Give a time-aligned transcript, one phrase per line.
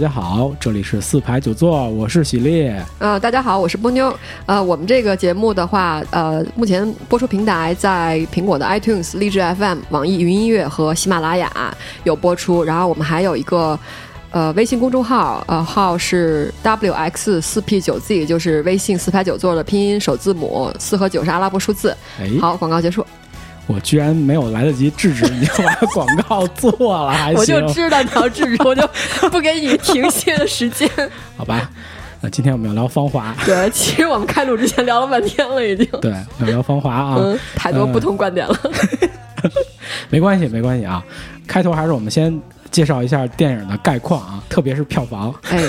[0.00, 2.72] 家好，这里是四排九座，我是喜力。
[2.98, 4.10] 呃，大家好，我是波妞。
[4.46, 12.64] 呃，我们这个节目的话，呃，目前播出平台在苹果的 iTunes、荔枝 FM、网易云音乐和喜马拉雅有播出。
[12.64, 13.78] 然后我们还有一个
[14.30, 21.94] 呃微信公众号，呃号是 wx 四 p 九 z，就是微信四排九座的拼音首字母，四和九是阿拉伯数字。
[22.18, 23.04] 哎，好，广告结束。
[23.72, 26.72] 我居然没有来得及制止，你就把广告做
[27.06, 27.38] 了，还行。
[27.38, 28.88] 我就知道你要制止，我就
[29.30, 30.90] 不给你停歇的时间。
[31.38, 31.70] 好吧，
[32.20, 33.32] 那今天我们要聊芳华。
[33.44, 35.86] 对，其实我们开录之前聊了半天了，已经。
[36.02, 38.56] 对，要聊芳华啊，嗯，太多不同观点了。
[40.08, 41.04] 没关系，没关系啊。
[41.46, 42.36] 开头还是我们先
[42.72, 45.32] 介绍一下电影的概况啊，特别是票房。
[45.50, 45.60] 哎，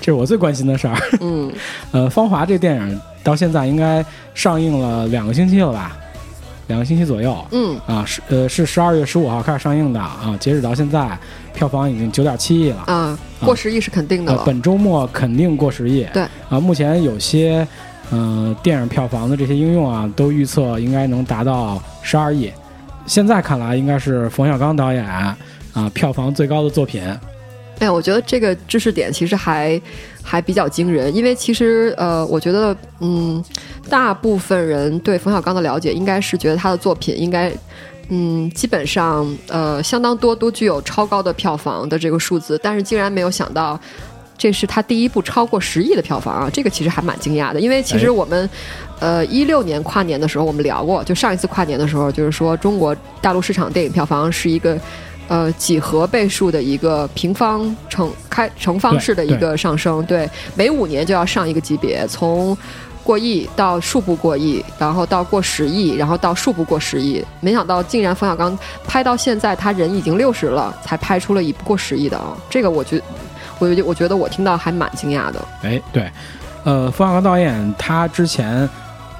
[0.00, 0.96] 这是我最关心的事儿。
[1.20, 1.50] 嗯，
[1.92, 4.04] 呃，芳华这电影到现在应该
[4.34, 5.96] 上映了两个星期了吧？
[6.68, 11.18] 两个星期左右，嗯啊是呃是十二月十五号开始上映的啊，截止到现在
[11.52, 14.42] 票房已经九点七亿了啊，过十亿是肯定的了。
[14.46, 16.06] 本周末肯定过十亿。
[16.12, 17.66] 对啊，目前有些
[18.10, 22.50] 嗯电影票房的这些应用啊，都预测应该能达到十二亿。
[23.06, 25.36] 现在看来，应该是冯小刚导演啊
[25.92, 27.02] 票房最高的作品。
[27.80, 29.80] 哎，我觉得这个知识点其实还
[30.22, 33.42] 还比较惊人，因为其实呃，我觉得嗯，
[33.88, 37.52] 大部分人对冯小刚的了解，应该是觉得他的作品应该
[38.08, 43.78] 嗯，基本上呃，相当多都具有超高的票房的这个数字，但是竟然没有想到
[44.38, 48.48] 这是他第一部超过十亿的票房啊，这个其实还蛮惊讶的，因为其实我们
[49.00, 54.78] 呃一六年跨年的时候我们聊过，就上一次跨年的时候，就是说中国大陆市场电影票房是一个。
[55.32, 62.54] 呃，几何倍数的一个平方乘开乘方式的一个上升，对，每五年就要上一个级别，从
[63.02, 67.24] 过亿到数不过亿，然后到过十亿，然后到数不过十亿。
[67.40, 68.54] 没想到竟然冯小刚
[68.86, 72.36] 拍到现在，他人已经六十了，才拍出了一部过十亿的啊！
[72.50, 73.00] 这个我觉，
[73.58, 75.42] 我觉我觉得我听到还蛮惊讶的。
[75.62, 76.10] 哎，对，
[76.64, 78.68] 呃，冯小刚导演他之前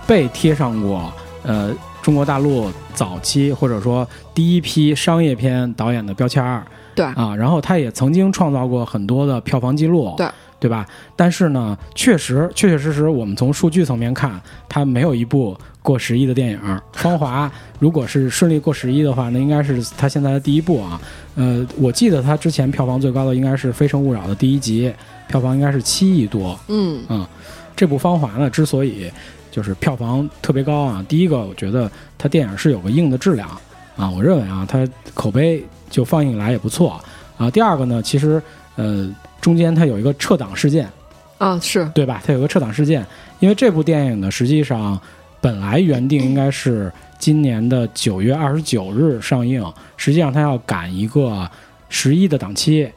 [0.06, 1.10] 被贴上过，
[1.44, 1.72] 呃。
[2.02, 10.26] 中国大陆早期或者说第一批商业片导演的标签儿，对啊，然后他也曾经创造过很多的票房记录，对
[10.58, 10.86] 对吧？
[11.16, 16.58] 但是呢，确实确确实实，我们从数据层面看，他没有一部过十亿的电影。
[16.92, 17.48] 《芳华
[17.78, 21.00] 》如果是顺利过十亿的话，那应该是他现在的第一部啊。
[21.34, 24.92] 呃，我记得他之前票房最高的应该是《非诚勿扰》的第一集，
[25.28, 26.58] 票房应该是七亿多。
[26.68, 27.26] 嗯嗯，
[27.74, 29.10] 这部《芳华》呢，之所以
[29.52, 31.04] 就是票房特别高啊！
[31.06, 33.48] 第一个，我觉得它电影是有个硬的质量
[33.96, 36.98] 啊，我认为啊，它口碑就放映以来也不错
[37.36, 37.50] 啊。
[37.50, 38.42] 第二个呢，其实
[38.76, 40.88] 呃，中间它有一个撤档事件
[41.36, 42.22] 啊，是对吧？
[42.26, 43.06] 它有个撤档事件，
[43.40, 44.98] 因为这部电影呢，实际上
[45.40, 49.62] 本来原定应该是今年的九月二十九日上映，
[49.98, 51.46] 实际上它要赶一个
[51.90, 52.90] 十一的档期。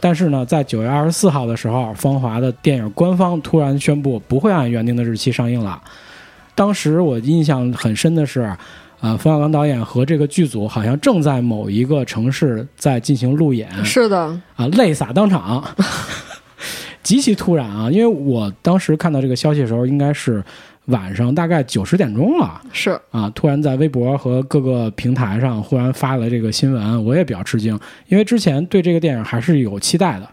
[0.00, 5.80] 但是呢，在九月二十四号的时候，芳华的电影官方突然宣布不会按原定的日期上映了。
[6.54, 8.54] 当时我印象很深的是，
[9.00, 13.68] 呃，冯小刚导演和这个剧组好像正在某一个城市在进行路演。
[13.84, 14.18] 是的，
[14.56, 15.64] 啊，泪洒当场，
[17.02, 17.90] 极其突然啊！
[17.90, 20.42] 因为我当时看到这个消息的时候，应该是。
[20.86, 30.28] 晚上大概九十点钟了，是啊，突然在微博和各个平台上忽然发了这个新闻，我也比较吃惊，因为之前对这个电影还是有期待的。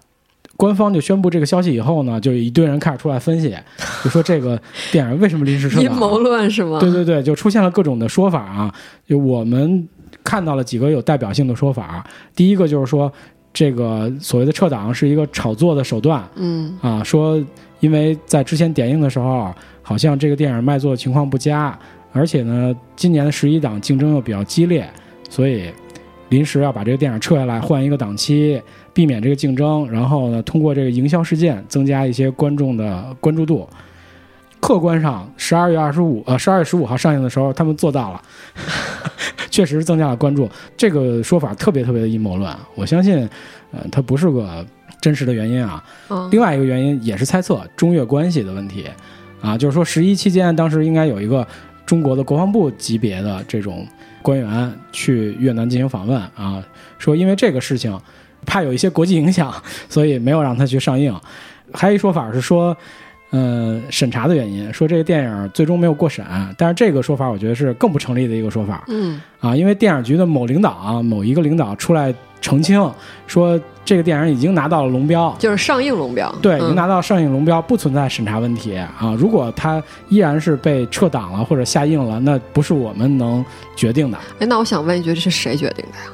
[0.56, 3.58] 官方就宣布这个消息以后呢，就一堆人开始出来分析，
[4.04, 4.62] 就说这个
[4.92, 5.84] 电影为什么临时撤档？
[5.84, 6.80] 阴谋论是吗？
[6.80, 8.74] 对对对，就出现了各种的说法啊。
[9.08, 9.88] 就我们
[10.24, 12.06] 看到了几个有代表性的说法，
[12.36, 13.12] 第一个就是说，
[13.52, 17.44] 这个所谓的撤档是一个炒作的手段，嗯啊，说
[17.84, 19.54] 因为在之前点映的时候。
[19.86, 21.78] 好像这个电影卖座情况不佳，
[22.14, 24.90] 而且呢，今年的十一档竞争又比较激烈，
[25.30, 25.70] 所以
[26.30, 28.62] 临时要把这个电影撤下来，换一个档期，
[28.94, 29.86] 避免这个竞争。
[29.92, 33.68] 然后呢，通过这个营销事件增加一些观众的关注度。
[34.62, 38.22] 客观上，十二月二十五呃，十二月十五号上映的时候，他们做到了，
[39.52, 40.50] 确实增加了关注。
[40.78, 43.30] 这个说法特别特别的阴谋论，我相信，
[43.74, 44.66] 呃，它不是个
[45.04, 45.84] 真实的原因啊。
[46.32, 48.86] 另外一个原因也是猜测中越关系的问题。
[49.42, 51.46] 啊，就是说十一期间，当时应该有一个
[51.86, 53.86] 中国的国防部级别的这种
[54.22, 56.64] 官员去越南进行访问啊，
[56.98, 58.00] 说因为这个事情
[58.46, 59.54] 怕有一些国际影响，
[59.90, 61.14] 所以没有让他去上映。
[61.74, 62.78] 还有一说法是说，
[63.34, 66.26] 嗯，审查的原因，说这个电影最终没有过审。
[66.58, 68.86] 但是这个说法我觉得是更不成立的一个说法。
[68.88, 72.90] 嗯，啊，因为电影局的某领导啊，某一个领导出来澄清
[73.28, 73.60] 说。
[73.86, 76.34] 这个电影已经拿到了龙标，就是上映龙标。
[76.42, 79.14] 对，已经拿到上映龙标，不存在审查问题啊。
[79.20, 83.44] 如果它依然是被撤档了或者下映了，那不是我们能
[83.76, 84.18] 决定的。
[84.40, 86.06] 哎，那我想问一句，这是谁决定的呀？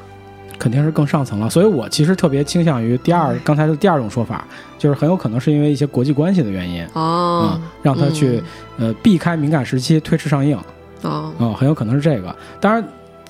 [0.59, 1.49] 肯定是更上层了。
[1.49, 4.45] 所以我其实特别倾向于第二刚才的第二种说法，
[4.77, 8.43] 就是很有可能是因为一些国际关系的原因哦啊，，让他去
[8.77, 10.55] 呃避开敏感时期推迟上映
[11.01, 12.35] 哦，啊，很有可能是这个。
[12.59, 12.83] 当然，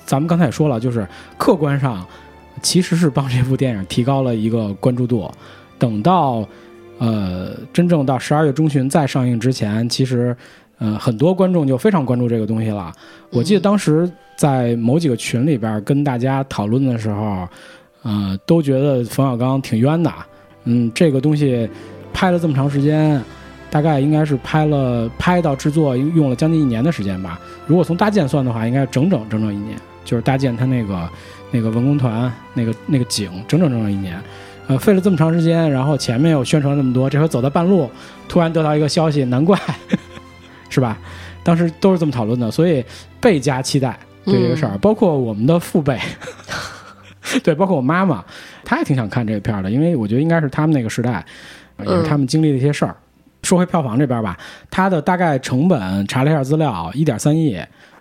[0.04, 1.06] 咱们刚才也说了，就是
[1.38, 2.04] 客观上
[2.60, 5.30] 其实是帮这部电影提高了一个关注度。
[5.78, 6.44] 等到
[6.98, 10.36] 呃真正到十二月中旬再上映之前，其实
[10.80, 12.92] 呃很多观众就非常关注这个东西了。
[13.30, 17.48] 我记得当时在某几个群里边跟大家讨论的时候，
[18.02, 20.12] 呃，都觉得冯小刚挺冤的。
[20.64, 21.68] 嗯，这个东西
[22.12, 23.22] 拍了这么长时间，
[23.70, 27.40] 大概应该是拍了拍到制作用了将近一年的时间吧。
[27.66, 31.08] 如果从搭建算的话，应该整整整整一年，就是搭建他那个
[31.50, 34.20] 那个文工团那个那个景，整整整整一年。
[34.66, 37.90] 呃，费了这么长时间，然后前面又宣传了那么多，这回走到半路，
[38.28, 39.58] 突然得到一个消息，难怪，
[40.70, 40.96] 是吧？
[41.42, 42.82] 当时都是这么讨论的，所以
[43.20, 45.98] 倍加期待对这个事儿，包括我们的父辈，
[47.42, 48.24] 对，包括我妈妈，
[48.64, 51.24] 她也挺想看这个片儿的，因为我觉得应该是他们那个时代，
[51.78, 52.94] 也是他们经历的一些事儿。
[53.42, 54.38] 说回票房这边吧，
[54.70, 57.52] 它的大概成本查了一下资料，一点三亿，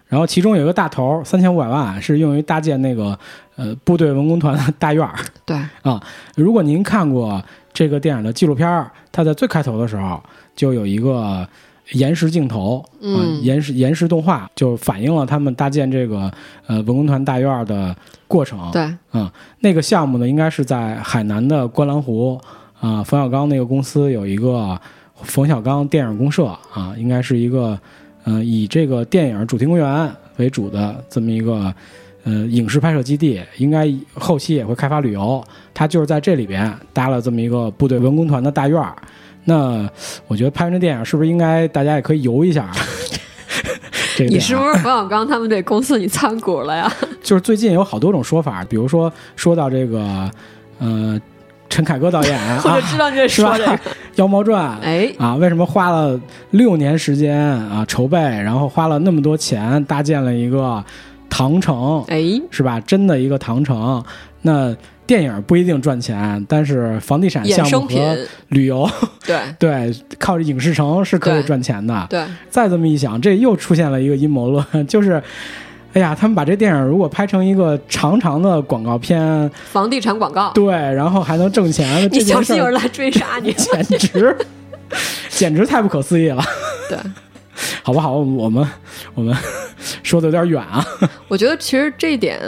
[0.08, 3.18] 然后其中有一个大头三千五百万是用于搭建那个
[3.56, 5.16] 呃部队文工团的大院儿。
[5.46, 6.04] 对啊，
[6.36, 10.22] 如果您看过这个电影的纪录片儿，它在最开头的时候
[10.58, 11.48] 就有一个
[11.94, 16.32] 延时镜头，啊、嗯延时延时动画，就反映了他们搭建这个
[16.68, 17.96] 呃文工团大院儿的
[18.28, 18.70] 过程。
[18.72, 22.40] 对，嗯那个项目呢，应该是在海南的观澜湖
[22.80, 24.80] 啊、冯小刚那个公司有一个
[25.24, 27.78] 冯小刚电影公社啊，应该是一个
[28.24, 31.74] 呃以这个电影主题公园为主的这么一个
[32.24, 35.44] 呃影视拍摄基地，应该后期也会开发旅游。
[35.74, 38.96] 他就是在这里边搭了这么一个部队文工团的大院儿。
[39.50, 39.90] 那
[40.28, 42.70] 我觉得拍完这电影，是不是应该大家也可以游一下？
[44.16, 46.92] 这个电影你是不是冯小刚他们这公司你参股了呀？
[47.24, 50.30] 就是最近有好多种说法，比如说说到这个，
[50.80, 51.20] 呃，
[51.70, 53.78] 陈凯歌导演啊， 我就知道你在是吧说这个。
[54.16, 56.20] 《妖猫传》哎，啊，为什么花了
[56.52, 60.84] 六年时间啊筹备，然后花了那么多钱搭建了一个
[61.30, 62.22] 唐城，哎，
[62.52, 62.80] 是吧？
[62.82, 64.04] 真的一个唐城。
[64.42, 64.76] 那
[65.06, 68.18] 电影不一定赚钱，但是房地产项目，和
[68.50, 68.90] 旅游，
[69.26, 72.08] 对 对，靠着影视城是可以赚钱的。
[72.10, 75.22] 对，再这么一想，这又出现了一个阴谋论， 就是，
[75.94, 83.52] 哎呀，他们把这电影如果拍成一个长长的广告片，房地产广告，对，然后还能挣钱， 你这小心有人来追杀你。
[83.54, 84.38] 简直
[85.30, 86.44] 简直太不可思议了。
[86.88, 86.98] 对，
[87.82, 88.18] 好不好？
[88.18, 88.68] 我们
[89.16, 89.36] 我们
[90.04, 90.86] 说的有点远啊。
[91.28, 92.40] 我觉得其实这一点，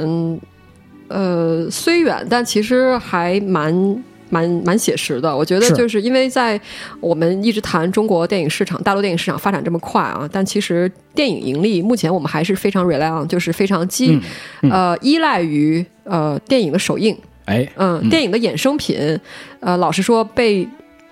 [1.11, 4.03] 呃，虽远，但其实还蛮。
[4.33, 6.57] 蛮蛮写实的，我觉得就是因为在
[7.01, 14.21] 我们一直谈中国电影市场、大陆电影市场发展这么快啊，但其实电影盈利目前我们还是非常 rely on，就是非常基、嗯
[14.61, 17.13] 嗯呃依赖于呃电影的首映，
[17.43, 19.19] 哎，嗯，嗯电影的衍生品，
[19.59, 20.65] 呃，老实说被。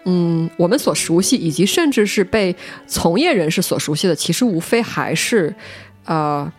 [0.05, 2.55] 嗯，我们所熟悉，以及甚至是被
[2.87, 5.53] 从业人士所熟悉的，其实无非还是，
[6.05, 6.49] 呃，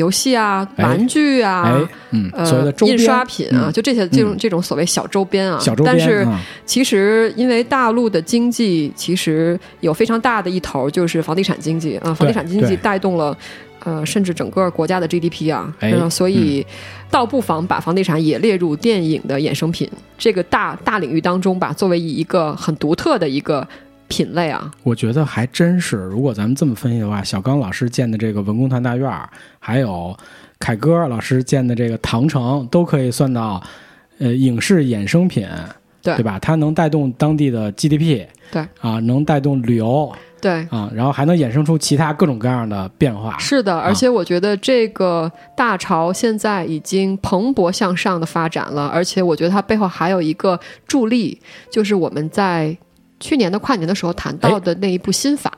[0.00, 5.58] 游戏啊、哎玩具啊，哎，嗯，所谓的呃，周边印刷品啊，嗯就这些这种、嗯这种所谓小周边啊。
[5.60, 13.36] 小周边，但是啊其实因为大陆的经济其实有非常大的一头就是房地产经济啊，房地产经济带动了。
[13.82, 16.62] 呃，甚至整个国家的 GDP 啊，哎呃所以
[17.10, 23.66] 倒不妨把房地产也列入电影的衍生品这个大大领域当中吧，作为一个很独特的一个
[24.10, 24.70] 品类啊。
[24.82, 29.26] 我觉得还真是，如果咱们这么分析的话，小刚老师建的这个文工团大院儿，
[29.58, 30.14] 还有
[30.58, 33.62] 凯歌老师建的这个唐城，都可以算到
[34.18, 35.48] 呃影视衍生品，
[36.02, 36.38] 对对吧？
[36.38, 43.38] 它能带动当地的 GDP，对啊，能带动旅游对，啊，然后还能衍生出其他各种各样的变化。
[43.38, 51.38] 是的，而且我觉得这个大潮现在已经蓬勃向上的发展了，而且我觉得它背后还有一个助力，
[51.70, 52.74] 就是我们在
[53.20, 55.52] 去年的跨年的时候谈到的那一部新法，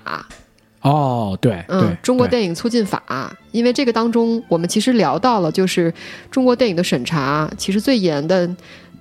[0.82, 5.92] 哦，对嗯，，中国电影促进法，因为这个当中我们其实聊到了，就是
[6.30, 8.48] 中国电影的审查其实最严的。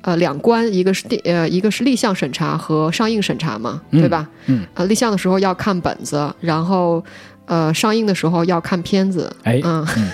[0.04, 4.28] 呃，两关，一个是电呃，一个是立项审查和上映审查嘛，对吧？
[4.48, 7.04] 嗯，呃，立项的时候要看本子，然后
[7.46, 9.86] 呃，上映的时候要看片子，哎，嗯。
[9.96, 10.12] 嗯。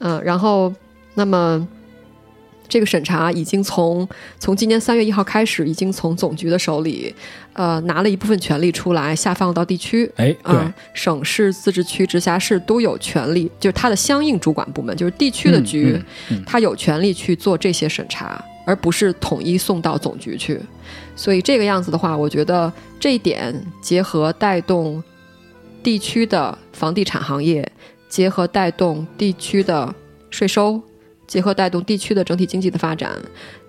[0.00, 0.70] 嗯， 然后
[1.14, 1.66] 那么
[2.74, 4.08] 这个审查已经从
[4.40, 7.14] 从今年三月一号开始，已经从总局的手里
[7.52, 10.10] 呃拿了一部分权利出来，下放到地区。
[10.16, 20.60] 哎，啊、对，省市、自治区、直辖市都有权利，就是它的相应主管部门，就是地区的局，嗯嗯嗯它有权利去做这些审查，而不是统一送到总局去。
[21.14, 25.00] 所以这个样子的话，我觉得这一点结合带动
[25.80, 27.70] 地区的房地产行业，
[28.08, 29.94] 结合带动地区的
[30.28, 30.82] 税收，
[31.26, 33.10] 结合带动地区的整体经济的发展，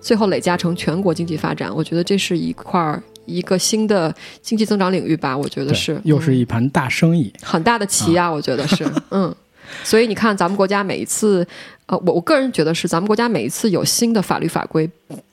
[0.00, 1.74] 最后累加成全国经济发展。
[1.74, 5.36] 我觉得这是一块儿一个新的经济增长领域吧。
[5.36, 7.32] 我觉得是，又是嗯一盘大生意。
[7.42, 9.34] 很大的棋啊，我觉得是，嗯。
[9.82, 11.44] 所以你看，咱们国家每一次，
[11.86, 14.88] 呃，我我个人觉得是，咱们国家每一次有新的法律法规，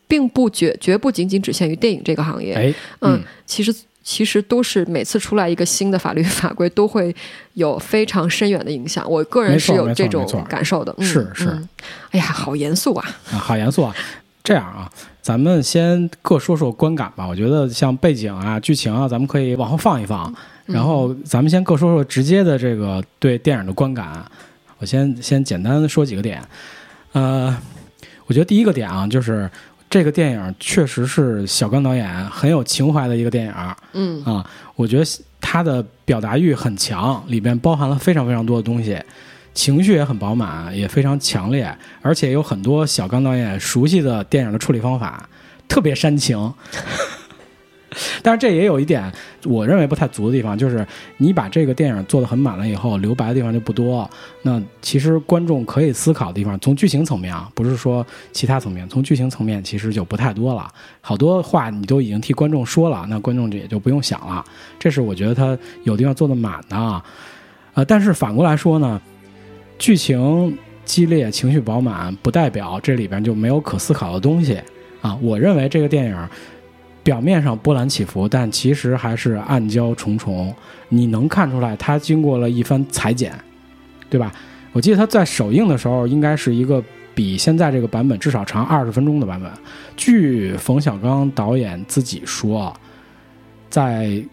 [0.08, 3.72] 并不绝绝不仅仅只限于电影这个行业，哎，嗯，其实
[4.03, 7.15] 其实都是每次出来一个新的法律法规，都会
[7.53, 9.10] 有非常深远的影响。
[9.10, 10.93] 我个人是有这种感受的。
[10.98, 11.69] 嗯、是是嗯
[12.12, 13.10] 哎呀，好严肃啊！
[13.31, 13.95] 啊，好严肃啊！
[14.43, 14.91] 这样啊，
[15.22, 17.25] 咱们先各说说观感吧。
[17.25, 20.31] 我觉得像背景啊、剧情啊，咱们可以往后放一放，
[20.67, 24.25] 嗯然后咱们先各说说直接的这个对电影的观感。
[24.79, 26.43] 我先先简单说几个点。
[27.13, 27.57] 呃，
[28.25, 29.50] 我觉得第一个点啊，就是
[29.94, 33.54] 这个电影确实是小刚导演很有情怀的一个电影
[33.94, 34.26] 嗯啊。
[34.26, 34.46] 嗯
[34.76, 35.06] 我觉得
[35.40, 39.00] 他的表达欲很强，里边包含了非常非常多的东西。
[39.54, 41.72] 情绪也很饱满，也非常强烈，
[42.02, 45.30] 而且有很多小刚导演熟悉的电影的处理方法，
[45.68, 46.52] 特别煽情。
[48.24, 49.12] 但是这也有一点
[49.46, 50.86] 我认为不太足的地方，就是
[51.18, 54.10] 你把这个电影做得很满了以后，留白的地方就不多。
[54.42, 60.68] 那其实观众可以思考的地方，从剧情层面啊，不是说其他层面，从剧情层面其实就不太多了。
[61.02, 64.44] 好多话你都已经替观众说了，那观众这也就不用想了。
[64.80, 67.04] 这是我觉得他有地方做的满的啊。
[67.74, 69.02] 呃，但是反过来说呢，
[69.80, 74.60] 剧情激烈、情绪饱满，不代表这里边就没有可思考的东西
[75.02, 75.18] 啊。
[75.22, 76.30] 我认为这个电影
[77.03, 80.53] 表面上波澜起伏，但其实还是暗礁重重。
[80.89, 83.33] 你能看出来，它经过了一番裁剪，
[84.10, 84.31] 对吧？
[84.72, 86.83] 我记得它在首映的时候，应该是一个
[87.13, 89.51] 比现在这个版本至少长二十分钟的版本。
[89.95, 92.74] 据冯小刚导演自己说，
[93.69, 94.24] 在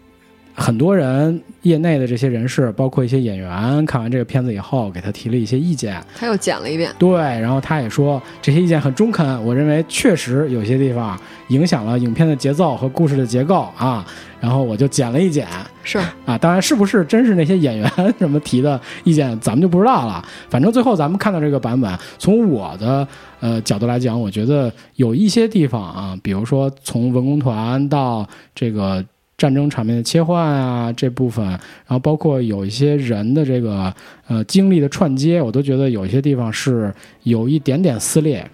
[0.55, 6.03] 很多人业内的这些人士，包括一些演员，看完这个片子以后，给他提了一些意见。
[6.15, 6.93] 他又剪了一遍。
[6.99, 14.05] 对，然后他也说这些意见很中肯，我认为确实有些地方影响了影片的节奏和故事的结构啊。
[14.41, 15.47] 然后我就剪了一剪
[15.83, 20.23] 是，啊，当然是不是真是那些演员什么提的意见，咱们就不知道了。
[20.49, 23.07] 反正最后咱们看到这个版本，从我的
[23.41, 29.05] 呃角度来讲，我觉得有一些地方啊，比如说从文工团到这个。
[29.41, 33.91] 战争场面的切换啊，这部分，然后包括有一些人的这个
[34.29, 36.93] 呃经历的串接，我都觉得有一些地方是
[37.23, 38.47] 有一点点撕裂，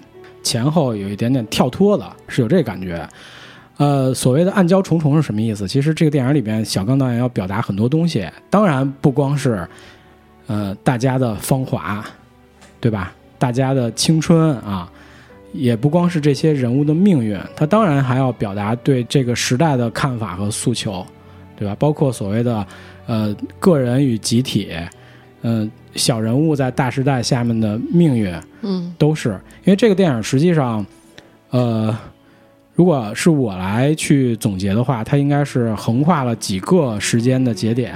[0.45, 3.05] 前后有一点点跳脱的，是有这感觉。
[3.79, 5.67] 呃，所谓的暗礁重重是什么意思？
[5.67, 9.67] 其实这个电影里边，小刚导演要表达很多东西，当然不光是
[10.47, 12.05] 呃大家的芳华，
[12.81, 13.13] 对吧？
[13.39, 14.89] 大家的青春啊，
[15.53, 21.05] 也不光是这些人物的命运，他当然还要表达对这个时代的看法和诉求，
[21.57, 21.75] 对吧？
[21.79, 22.67] 包括所谓的
[23.07, 24.73] 呃个人与集体，
[25.43, 28.95] 嗯、小人物在大时代下面的命运，嗯。
[28.99, 29.31] 都是。
[29.65, 30.85] 因为这个电影实际上，
[31.51, 31.97] 呃，
[32.75, 37.95] 如果是我来去总结的话，它应该是横跨了几个时间的节点，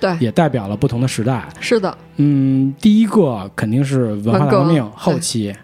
[0.00, 1.48] 对，也代表了不同的时代。
[1.60, 5.54] 是的，嗯，第一个肯定是文化大革命后期，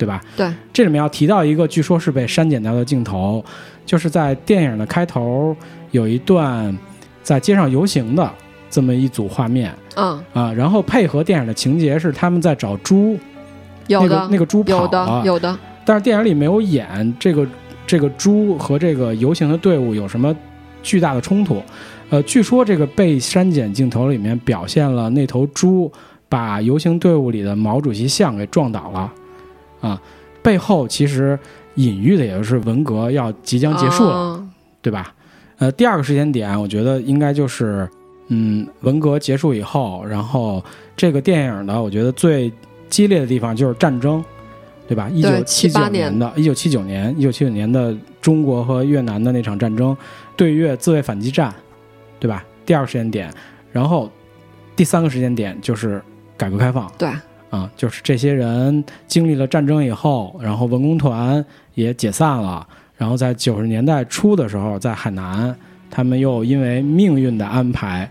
[0.00, 0.18] 对吧？
[0.34, 3.44] 对，这里面要提到一个，据说是被删减掉的镜头，
[3.84, 5.54] 就是在电影的开头
[5.90, 6.74] 有一段
[7.22, 8.32] 在街上游行的
[8.70, 9.70] 这么一组画面。
[9.96, 13.18] 嗯，啊，然后配合电影的情节是他们在找猪，
[13.88, 15.54] 有的，那个那个猪跑的，有的，
[15.84, 17.46] 但是电影里没有演这个
[17.86, 20.34] 这个猪和这个游行的队伍有什么
[20.82, 21.62] 巨大的冲突。
[22.08, 25.92] 呃，据说这个被删减镜头里面表现了那头猪
[26.28, 29.12] 把游行队伍里的毛主席像给撞倒了，
[29.80, 30.00] 啊，
[30.42, 31.38] 背后其实
[31.74, 34.48] 隐喻的也就是文革要即将结束了，啊
[34.82, 35.14] 对吧？
[35.58, 37.88] 呃，第二个时间点，我觉得应该就是，
[38.28, 40.64] 嗯，文革结束以后，然后
[40.96, 42.50] 这个电影呢，我觉得最
[42.88, 44.24] 激烈的地方就是战争，
[44.88, 45.08] 对吧？
[45.10, 49.94] 一九七九78年的，一九七九年，一九七九年的中国和越南的那场战争，
[50.34, 51.54] 对越自卫反击战，
[52.18, 52.42] 对吧？
[52.64, 53.30] 第二个时间点，
[53.70, 54.10] 然后
[54.74, 56.02] 第三个时间点就是
[56.38, 57.10] 改革开放，对，
[57.50, 62.66] 啊，就是这些人经历了战争以后，然后文工团也解散了，
[62.96, 65.54] 然后在九十年代初的时候，在海南，
[65.90, 68.08] 他们又因为命运的安排，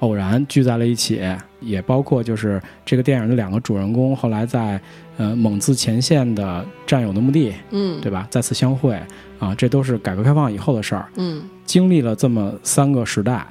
[0.00, 1.20] 偶然聚在了一起，
[1.60, 4.80] 也包括就是这个电影的两个主人公后来在
[5.16, 8.26] 呃蒙自前线的战友的墓地，嗯，对吧？
[8.30, 9.00] 再次相会
[9.38, 11.08] 啊，这都是改革开放以后的事儿。
[11.16, 13.46] 嗯经历了这么三个时代，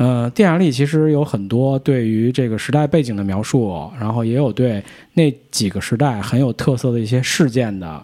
[0.00, 8.02] 呃，电影里其实有很多对于这个时代背景的描述，然后也有对那几个时代很有特色的一些事件的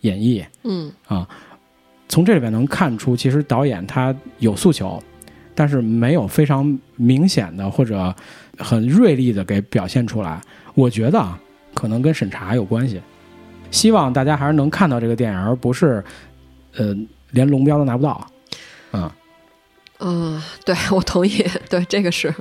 [0.00, 1.28] 演绎嗯啊。
[2.08, 5.00] 从这里边能看出，其实导演他有诉求，
[5.54, 8.12] 但是没有非常明显的或者
[8.58, 10.40] 很锐利的给表现出来。
[10.74, 11.40] 我觉得啊，
[11.74, 13.00] 可能跟审查有关系。
[13.70, 16.02] 希望大家还是能看到这个电影，而不是
[16.74, 16.92] 呃
[17.30, 18.26] 连龙标都拿不到。
[18.92, 19.08] 嗯
[19.98, 22.34] 嗯，对我同意，对这个是。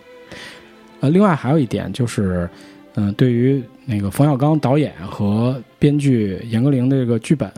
[1.00, 2.50] 呃，另外还有一点就是，
[2.95, 7.51] 嗯、对于那个冯小刚导演和编剧严歌苓的这个剧本，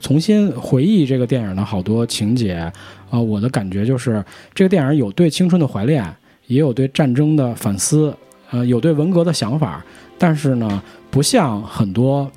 [0.00, 2.70] 重新回忆这个电影的好多情节，
[3.10, 6.04] 啊、我的感觉就是这个电影有对青春的怀恋，
[6.46, 8.14] 也有对战争的反思，
[8.50, 9.84] 呃，有对文革的想法，
[10.18, 12.30] 但是呢，不像很多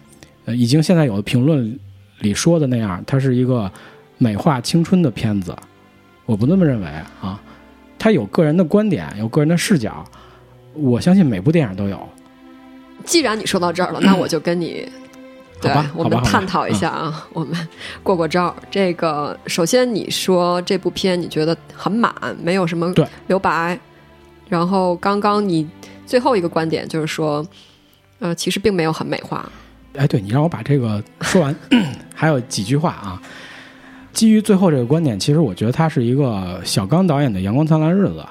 [0.46, 1.78] 呃已经现在有的评论
[2.20, 3.70] 里说的那样，它是一个
[4.18, 5.56] 美化青春的片子，
[6.28, 6.88] 我不那么认为
[7.20, 7.42] 啊。
[7.98, 10.06] 他有个人的观点，有个人的视角，
[10.74, 12.08] 我相信每部电影都有。
[13.04, 14.88] 既然你说到这儿了，那我就跟你。
[15.60, 17.68] 对好吧，我们探讨一下啊，我们
[18.04, 18.56] 过过招儿。
[18.70, 22.94] 这个首先你说这部片你觉得很满，没有什么
[23.26, 23.80] 留白。
[24.48, 25.68] 然后刚刚你
[26.06, 27.44] 最后一个观点就是说，
[28.20, 29.52] 呃，其实并没有很美化。
[29.96, 31.56] 哎，对你让我把这个说完，
[32.14, 33.20] 还有几句话啊。
[34.18, 38.26] 基于最后这个观点，其实我觉得它是一个小刚导演的《阳光灿烂日子》。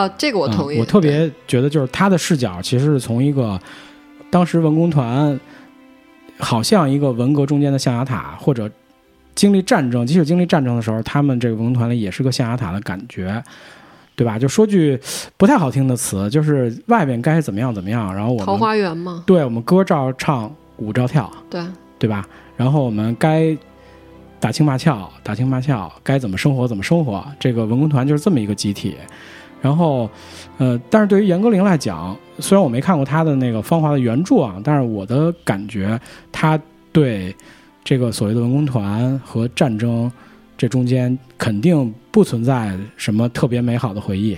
[0.00, 0.76] 啊，这个我同意。
[0.76, 3.60] 嗯我特别觉得，就是他的视角其实是从一个
[4.30, 5.38] 当时文工团，
[6.38, 8.70] 好像一个文革中间的象牙塔，或者
[9.34, 13.42] 经历战争，即使经历战争的时候，他们这个文工团里也是个象牙塔的感觉，
[14.14, 14.38] 对吧？
[14.38, 14.96] 就说句
[15.36, 21.60] 不太好听的词，就是外边该怎么样怎么样，然后我们桃花源嘛，对我们歌照唱，舞照跳，对，
[21.98, 22.24] 对吧？
[22.56, 23.56] 然后我们该
[24.44, 27.26] 打情骂俏，打情骂俏，该怎么生活怎么生活。
[27.40, 28.94] 这个文工团就是这么一个集体。
[29.62, 30.06] 然后，
[30.58, 35.98] 呃，但是对于严歌苓来讲，虽然我没看过他的那个《芳华》的原著啊，但是我的感觉，
[36.30, 36.60] 他
[36.92, 37.34] 对
[37.82, 40.12] 这个所谓的文工团和战争
[40.58, 44.36] 这中间肯定不存在什么特别美好的回忆。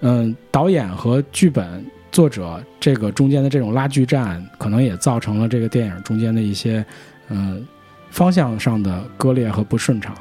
[0.00, 6.84] 嗯，导演和剧本作者这个中间的这种拉锯战，可能也造成了这个电影中间的一些
[7.28, 7.64] 嗯
[8.10, 10.14] 方向上的割裂和不顺畅。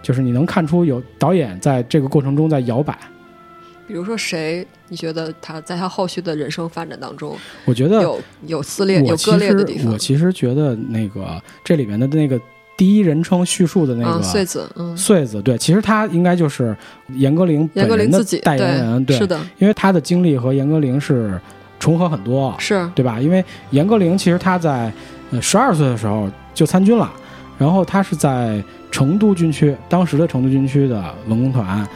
[0.00, 2.96] 就是你能看出有导演在这个过程中在摇摆。
[3.86, 9.98] 比如说谁，你觉得他在他后续的人生发展当中我觉得有有撕裂、有割裂的地方我？
[9.98, 12.38] 其实觉得那个这里面的那个
[12.76, 16.76] 第一人称叙述的那嗯，个穗子，嗯，穗子，对，其实他应该就是
[17.14, 21.40] 严歌苓本严歌人的苓自己代言人，对，是的，因为他的经历和严歌苓是
[21.80, 23.18] 重合很多，是对吧？
[23.18, 24.92] 因为严歌苓其实他在
[25.30, 27.08] 呃十二岁的时候就参军了，
[27.56, 31.86] 然后他是在成都军区，当时的成都军区的文工团，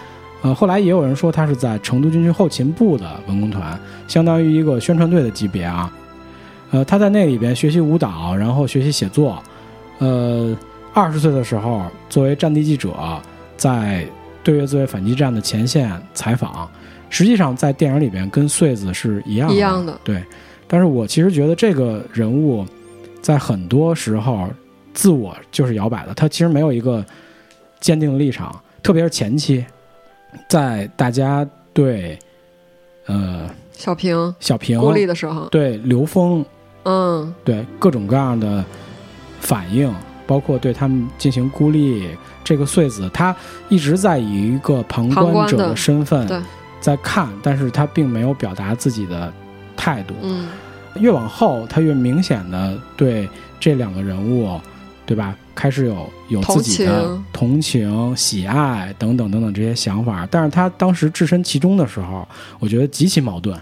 [0.41, 5.93] 呃，后来也有人说他是在成都军区后勤部的文工团，相当于一个宣传队的级别啊。
[6.71, 9.43] 呃，他在那里边学习舞蹈，然后学习写作，
[9.99, 10.57] 呃，
[10.95, 12.95] 二十岁的时候作为战地记者，
[13.57, 14.07] 在
[14.45, 16.71] 对越自卫反击战的前线采访，
[17.11, 19.99] 实际上在电影里边跟穗子是一样的，一样的。
[20.05, 20.23] 对。
[20.69, 22.65] 但是我其实觉得这个人物
[23.23, 24.51] 在很多时候
[24.93, 27.03] 自我就是摇摆的，他其实没有一个
[27.81, 29.65] 坚定的立场，特别是前期，
[30.49, 32.19] 在大家对
[33.07, 36.45] 呃小平小平孤立的时候，对刘峰
[36.85, 38.65] 嗯，对各种各样的
[39.41, 39.95] 反应，
[40.27, 42.09] 包括对他们进行孤立，
[42.45, 43.35] 这个穗子他
[43.69, 45.77] 一直在以一个旁观者的的。
[45.77, 46.29] 身份
[46.81, 49.33] 在看，但是他并没有表达自己的
[49.77, 50.15] 态度。
[50.23, 50.49] 嗯，
[50.95, 53.29] 越往后，他越明显的对
[53.59, 54.61] 这两个人物，
[55.07, 55.37] 对吧？
[55.55, 62.27] 开始有有自己的同情喜爱等等等等这些想法，但是他当时置身其中的时候，
[62.59, 63.59] 我觉得极其矛盾。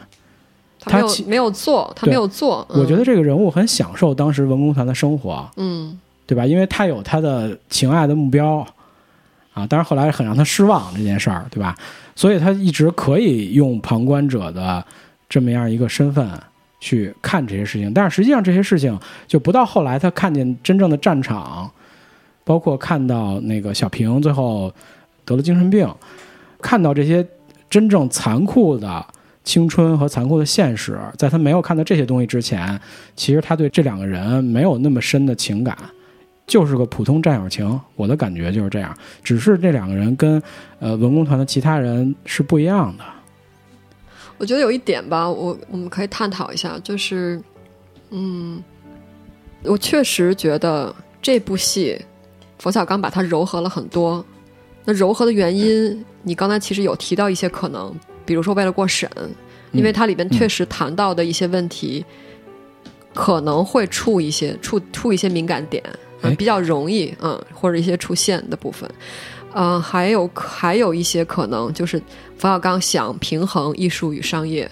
[0.78, 6.46] 他没有他没有做，他没有做，嗯我觉得，这个人物很享受当时文工团的生活，嗯，对吧？
[6.46, 8.66] 因为他有他的情爱的目标
[9.52, 11.76] 啊，当然后来很让他失望这件事儿，对吧？
[12.14, 14.82] 所以他一直可以用旁观者的
[15.28, 16.26] 这么样一个身份
[16.80, 21.70] 去看这些事情，但是实际上这些事情就不到后来他看见真正的战场，
[22.42, 24.72] 包括看到那个小平最后
[25.24, 25.88] 得了精神病，
[26.60, 27.24] 看到这些
[27.68, 29.06] 真正残酷的。
[29.42, 32.78] 青春和残酷的现实，在他没有看到这些东西之前，
[33.16, 35.76] 其实他对这两个人没有那么深的情感，
[36.46, 37.80] 就是个普通战友情。
[37.96, 40.40] 我的感觉就是这样，只是这两个人跟
[40.78, 43.04] 呃文工团的其他人是不一样的。
[44.40, 47.38] 我觉得有一点吧，我我们可以探讨一下，就是，
[48.08, 48.64] 嗯，
[49.64, 52.00] 我确实觉得这部戏，
[52.58, 54.24] 冯小刚把它柔和了很多。
[54.86, 59.10] 那柔和的原因，你刚才其实有提到一些可能，比如说为了过审，
[59.72, 62.02] 因为它里边确实谈到的一些问题，
[63.12, 65.84] 可能会触一些触触一些敏感点，
[66.22, 68.90] 嗯哎比较容易，嗯，或者一些出现的部分。
[69.52, 72.00] 嗯，还有还有一些可能就是
[72.38, 74.70] 冯小刚想平衡艺术与商业，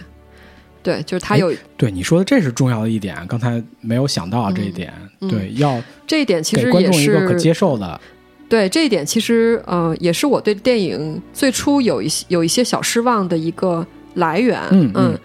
[0.83, 4.93] 对，就是他有对你说的这是重要的一点，刚才没有想到这一点。
[5.21, 8.01] 嗯对，要这一点，其实也众一个可是接受的。
[8.49, 14.61] 对这一点，其实呃，也是我对电影最初有一些有一些小失望的一个来源。
[14.71, 15.19] 嗯嗯嗯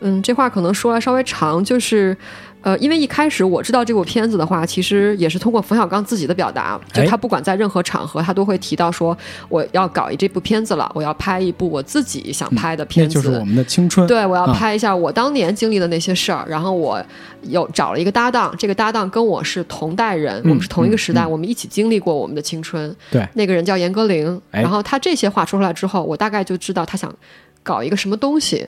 [0.00, 2.16] 嗯这话可能说来稍微长，就是。
[2.60, 9.16] 呃，因为一开始我知道这部片子的话，其实也是通过冯小刚自己的表达，就哎他不管在任何场合，他都会提到说
[9.48, 13.14] 我要搞一这部片子了，我要拍一部我自己想拍的片子。
[13.14, 14.06] 就是我们的青春。
[14.06, 17.00] 对，我要啊拍一下我当年经历的那些事儿，然后我
[17.42, 22.94] 有找了一个搭档，这个搭档跟我是同代人，嗯我们是同一个时代，我们一起经历过我们的青春。
[23.10, 27.14] 对那个人叫严歌苓，哎然后他这些话说出来之后，我大概就知道他想
[27.62, 28.66] 搞一个什么东西。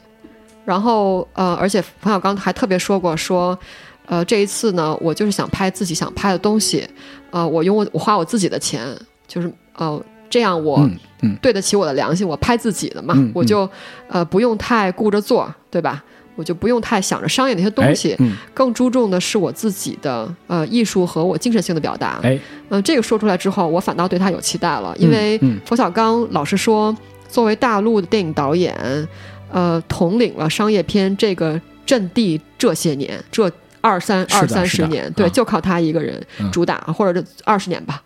[0.64, 3.58] 然后呃，而且冯小刚还特别说过说。
[4.06, 6.84] 呃，这一次呢，我就是想拍自己想拍的东西，
[7.30, 8.84] 呃，我用我我花我自己的钱，
[9.28, 10.84] 就是呃，这样我
[11.40, 13.70] 对得起我的良心，我拍自己的嘛，嗯我就
[14.08, 16.02] 呃不用太顾着做，对吧？
[16.34, 18.16] 我就不用太想着商业那些东西，
[18.52, 22.18] 更注重的是我自己的呃艺术和我精神性的表达。
[22.24, 22.36] 哎，
[22.70, 26.96] 嗯、这个说出来之后，我反倒对他有期待了，因为冯小刚老是说，
[27.28, 28.74] 作为大陆的电影导演，
[29.52, 38.02] 呃，统领了商业片这个阵地这些年，这二三二三十年，对，啊就靠他一个人嗯主打，或者这二十年吧，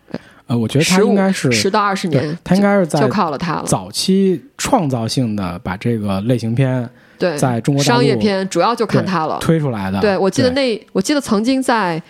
[0.46, 3.64] 呃，我觉得他应该是十到二十年，他应该是在就靠了他了。
[3.66, 9.38] 早期创造性的把这个类型片对，在中国商业片主要就看他了。
[9.40, 10.00] 推出来的。
[10.00, 12.02] 对，我记得那我记得曾经在。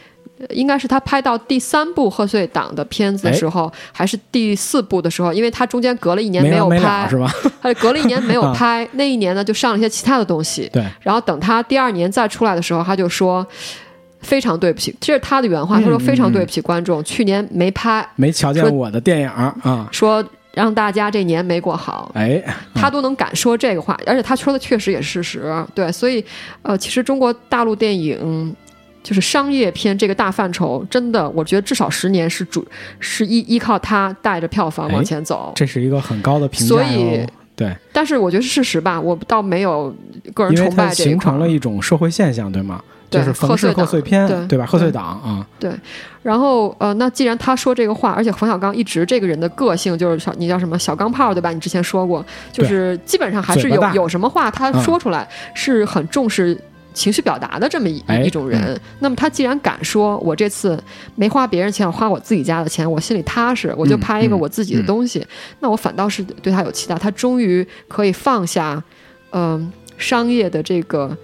[0.48, 7.30] 呃应该是他拍到第三部贺岁档的片子的时候，还是第四部的时候，因为他中间隔了一年有没完没拍了，是吧？
[7.62, 10.68] 他隔了一年没有啊拍，那一年呢就上了一些其他的东西。
[10.72, 13.46] 对，然后等他第二年再出来的时候，他就说
[14.20, 19.88] 非常对不起，这是他的原话，他说嗯非常对不起观众，去年没拍，没瞧见我的电影啊！
[19.92, 22.11] 说让大家这年没过好。
[22.14, 22.42] 哎，
[22.74, 25.66] 他都能敢说这个话，而且他说的确实也是事实。
[25.74, 26.24] 对，所以
[26.62, 28.54] 呃，其实中国大陆电影
[29.04, 32.66] 就是商业片这个大范畴，真的，我觉得至少十年是主
[32.98, 35.52] 是依依靠它带着票房哎往前走。
[35.54, 37.26] 这是一个很高的评价所以哦。
[37.54, 39.94] 对，但是我觉得是事实吧，我倒没有
[40.32, 41.12] 个人崇拜这一块。
[41.12, 42.82] 形成了一种社会现象，对吗？
[43.10, 44.66] 就是冯氏贺岁贺岁片，对对吧？
[44.66, 45.70] 贺岁对档啊，对
[46.22, 51.52] 然后呃，那既然他说这个话，而且冯小刚一直这个人的个性就是小，你叫什么小钢炮对吧？
[51.52, 56.58] 你之前说过，就是基本上还是有有什么话他嗯说出来是很重视。
[56.94, 60.83] 情绪表达的这么一、哎一种人，那么他既然敢说，我这次
[61.16, 65.26] 没花别人钱，我花我自己家的钱，我心里踏实，我就嗯拍一个嗯我自己的东西，
[65.61, 68.83] 那我反倒是对他有期待，他终于可以放下，
[69.33, 71.14] 嗯、商业的这个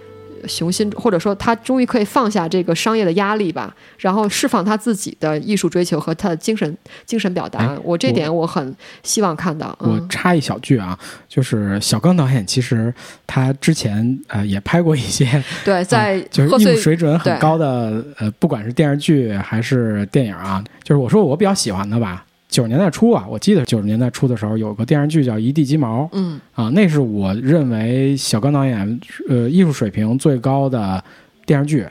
[0.47, 7.59] 雄心，或者说他终于可以放下这个商业的压力吧，然后释放他自己的艺术追求和他的精神精神表达。
[7.59, 9.75] 哎我这点我很希望看到。
[9.79, 12.93] 我嗯，插一小句啊，就是小刚导演，其实
[13.25, 22.25] 他之前呃也拍过一些 对，在啊 就是艺术水准很高的呃，不管是电视剧还是电影啊，就是我说我比较喜欢的吧。
[22.51, 31.01] 九十年代初啊，我记得九十年代初的时候有个电视剧叫《一地鸡毛》嗯啊，那是我认为小刚导演呃艺术水平最高的
[31.45, 31.87] 电视剧，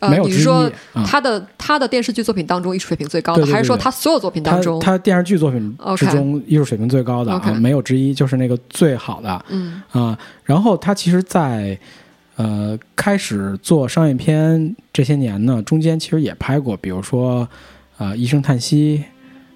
[0.00, 1.04] 呃没，有之一你是说啊。
[1.06, 4.80] 他的他的电视剧作品当中艺术水平最高的，对对对还是说他所有作品当中？
[4.80, 10.18] 他电视剧作品之中艺术水平最高的没有之一，就是那个最好的嗯啊。
[10.42, 11.78] 然后他其实在，
[12.36, 17.46] 呃开始做商业片这些年呢，中间其实也拍过，比如说
[17.98, 19.04] 呃《一声叹息》，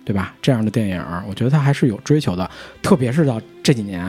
[0.06, 0.32] 对吧？
[0.40, 2.48] 这样的电影，我觉得他还是有追求的，
[2.80, 4.00] 特别是到这几年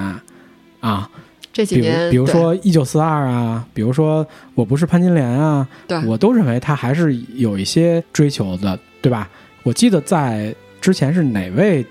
[0.79, 1.09] 啊，
[1.51, 9.27] 比如这几年，比如说《一九四二》啊，比如说《我不是潘金莲》啊，对，对我都认为他还是有一些追求的，对吧？
[9.63, 11.83] 我记得在之前是哪位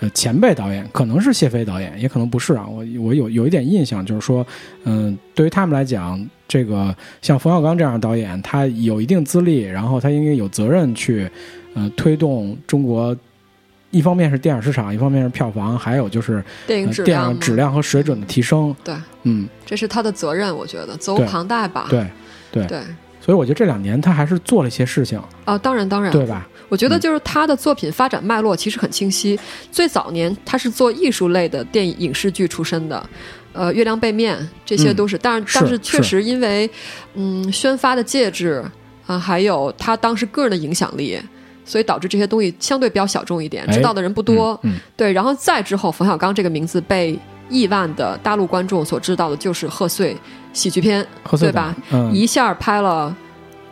[0.00, 2.66] 呃前辈导演，可能是谢飞导演，也可能不是啊。
[2.66, 4.46] 我我有有一点印象，就是说，
[4.84, 11.26] 嗯、对于他们来讲，这个像冯小刚这样的导演，他有一定资历，然后他应该有责任去，
[11.72, 13.16] 呃，推动中国。
[13.96, 18.74] 一方面是电影市场，一方面是票房，还有就是电影呃电质量嘛影质量和水准的提升。
[18.84, 21.86] 对，嗯，这是他的责任，我觉得责无旁贷吧。
[21.88, 22.06] 对，
[22.52, 22.80] 对对，
[23.20, 26.46] 所以我觉得这两年他还是做了一些事情，啊，当然当然，对吧？
[26.68, 29.38] 我觉得嗯就是他的作品发展脉络其实很清晰。
[29.72, 33.08] 最早年他是做艺术类的电影影视剧出身的，
[33.52, 36.68] 呃，《月亮背面》这些嗯都是，但是是但是确实因为
[37.14, 38.62] 嗯宣发的介质
[39.06, 41.18] 啊、还有他当时个人的影响力。
[41.66, 44.58] 所以导致这些东西相对比较小众一点，哎知道的人不多。
[44.96, 50.16] 对，然后再之后，冯小刚这个名字被亿万的大陆观众所知道的就是贺岁
[50.52, 51.74] 喜剧片，贺岁对吧？
[51.90, 53.14] 嗯，一下拍了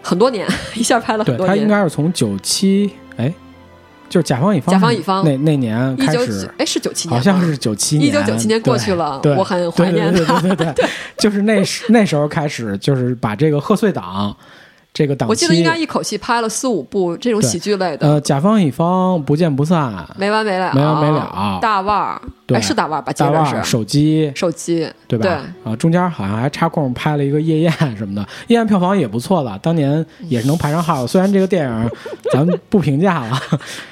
[0.02, 1.58] 很多年，一下拍了很多年。
[1.58, 3.32] 应该是从九七，哎，
[4.08, 10.40] 就是甲方乙方，甲方乙方那那年开始，哎是九七年，好像是九七年，一九九七年过去了，我很怀念对他。
[10.40, 14.36] 对对对对 对，就是那时那时候开始，就是把这个贺岁档
[14.94, 23.12] 这个档期，我记得应该一口气拍了四五部这种喜剧类的，呃，甲方乙方不见不散，没完没了，没完没了大腕儿，对哎是大腕儿吧？
[23.12, 25.24] 接大腕儿手机，手机，对吧？
[25.24, 25.72] 对。
[25.72, 31.04] 啊，中间好像还插空拍了一个夜宴什么的， 夜宴票房也不错的，当年也是能排上号。
[31.04, 31.90] 虽然这个电影
[32.32, 33.36] 咱们不评价了，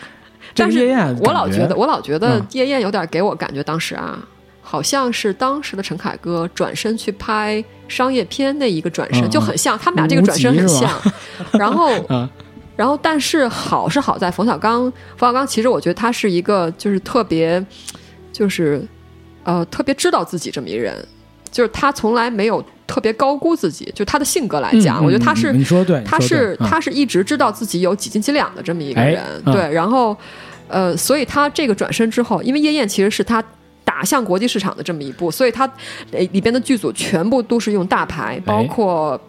[0.54, 2.46] 但是夜宴我老觉得，我老觉得嗯。
[2.52, 4.16] 夜宴有点给我感觉，当时啊，
[4.60, 7.62] 好像是当时的陈凯歌转身去拍
[7.92, 10.90] 商业片的一个转身、嗯就很像，他们俩这个转身很像。
[11.52, 12.28] 然后，嗯，
[12.74, 17.64] 然后，但是好是好在冯小刚，冯小刚其实我觉得他是一个就是特别，
[18.33, 18.83] 就是
[19.44, 20.96] 呃特别知道自己这么一人，
[21.50, 30.16] 就是他从来没有特别高估自己，就他的性格来讲，嗯我觉得他是嗯嗯你说对，他是他是一直知道自己有几斤几两的这么一个哎人，嗯对，然后
[30.68, 33.42] 呃，所以他这个转身之后，因为夜宴其实是他。
[33.94, 35.66] 打向国际市场的这么一步，所以他
[36.12, 39.20] 呃里边的剧组全部都是用大牌，包括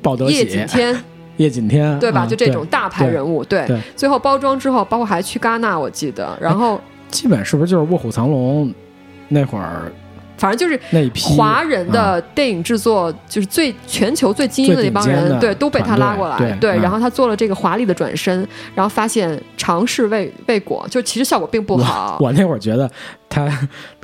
[0.00, 1.04] 鲍德叶喜锦天，
[1.38, 2.24] 叶锦天，对吧？
[2.24, 3.80] 嗯就这种大牌人物，对对。
[3.96, 6.80] 最后包装之后，包括还去戛纳，我记得，然后
[7.10, 8.68] 基本是不是就是《卧虎藏龙》
[9.28, 9.90] 那会儿
[10.36, 16.80] 反正就是那批华人的电影制作，就是最全球最精英的那帮人，对，都被他拉过来，对嗯。
[16.80, 22.18] 然后他做了这个华丽的转身，然后发现尝试未未果，就其实效果并不好。
[22.20, 22.90] 我那会儿觉得
[23.28, 23.48] 他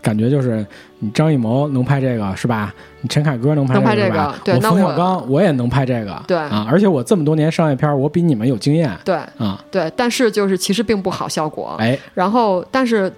[0.01, 0.65] 感觉就是
[1.01, 2.73] 你张艺谋能拍这个是吧？
[3.01, 4.27] 你陈凯歌能拍能拍这个是吧？
[4.29, 6.37] 我这个对那我冯小刚我也能拍这个，对。
[6.37, 8.91] 啊，而且我这么多年商业片，我比你们有经验。
[9.05, 11.77] 对啊，对，但是就是其实并不好效果。
[11.79, 13.13] 哎，然后，但是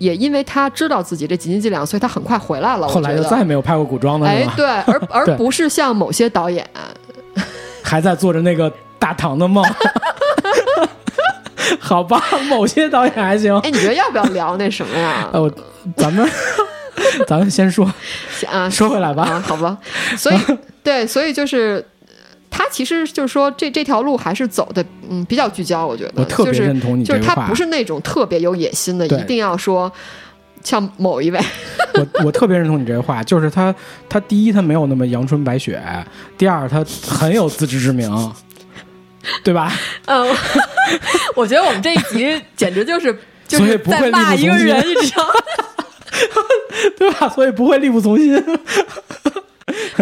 [0.00, 2.88] 也因为他知道自己这几斤几两，所以他很快回来了。
[2.88, 6.68] 后来就再也没有拍过古装的是吧？，哎对，而 而不是像某些导演，
[7.84, 9.64] 还在做着那个大唐的梦。
[11.78, 13.56] 好吧，某些导演还行。
[13.60, 15.28] 哎，你觉得要不要聊那什么呀？
[15.32, 15.52] 呃，我
[15.96, 16.28] 咱们
[17.26, 17.84] 咱们先说
[18.50, 19.22] 啊，说回来吧。
[19.24, 19.76] 啊，好吧，
[20.16, 20.36] 所以
[20.82, 21.84] 对，所以就是
[22.50, 29.90] 他其实就是说这这条路还是走的嗯比较聚焦，我觉得我特别就是认同你就是这个话他不是那种特别有野心的，一定要说
[30.62, 31.40] 像某一位，
[31.94, 33.74] 我我特别认同你这个话，就是他
[34.08, 35.80] 他第一他没有那么阳春白雪，
[36.36, 38.10] 第二他很有自知之明，
[39.44, 39.72] 对吧？
[40.06, 40.26] 嗯，
[41.36, 45.32] 我觉得我们这一集简直就是 就是所以不会在骂一个人，你知道吗？
[46.98, 47.28] 对吧？
[47.30, 48.34] 所以不会力不从心。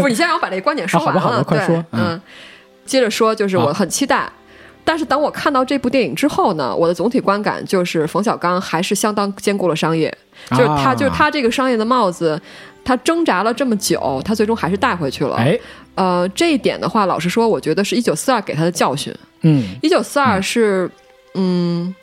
[0.00, 2.22] 不是，你先让我把这个观点说完了，啊好吧好吧快对说嗯嗯，
[2.84, 4.30] 接着说，就是我很期待。
[4.84, 10.10] 但是当我看到这部电影之后呢，我的总体观感就是冯小刚还是相当兼顾了商业，
[10.52, 12.40] 就是他、啊就是他这个商业的帽子，
[12.82, 15.36] 他挣扎了这么久，他最终还是戴回去了。
[15.36, 15.60] 哎，
[15.94, 19.14] 呃，这一点的话，老实说，我觉得是一九四二给他的教训。
[19.42, 20.90] 嗯，一九四二是，
[21.34, 21.94] 嗯，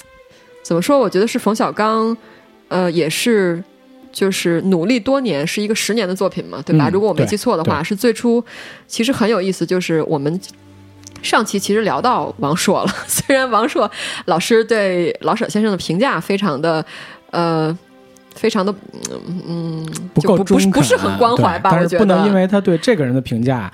[0.61, 0.99] 怎么说？
[0.99, 2.15] 我觉得是冯小刚，
[2.67, 3.63] 呃，也是
[4.15, 6.87] 就是努力多年，是一个十年的作品嘛，对吧？
[6.87, 8.41] 嗯如果我没记错的话，是最初
[8.87, 10.39] 其实很有意思，就是我们。
[11.21, 13.89] 上期其实聊到王朔了，虽然王朔
[14.25, 16.85] 老师对老舍先生的评价非常的，
[17.31, 17.75] 呃，
[18.35, 18.71] 非常的，
[19.27, 21.71] 嗯嗯，不够不不是够中肯，不是很关怀吧？
[21.71, 23.71] 我觉得不能因为他对这个人的评价，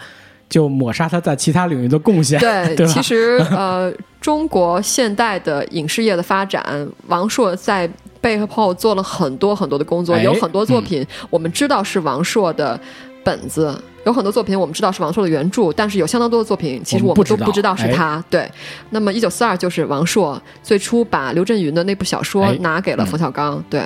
[0.47, 2.39] 就抹杀他在其他领域的贡献。
[2.39, 7.89] 对， 对其实呃，中国现代的影视业的发展，王朔在
[8.21, 12.79] 背后做了很多很多的工作，哎有很多作品、我们知道是王朔的
[13.23, 13.75] 本子。
[14.03, 18.23] 有很多作品我们知道是王朔的原著，但是有相当多的作品其实我们都不知道是哎他。
[18.31, 18.49] 对，
[18.89, 23.83] 那么《一九四二》就是王朔最初把刘震云的那部小说哎拿给了嗯冯小刚，对，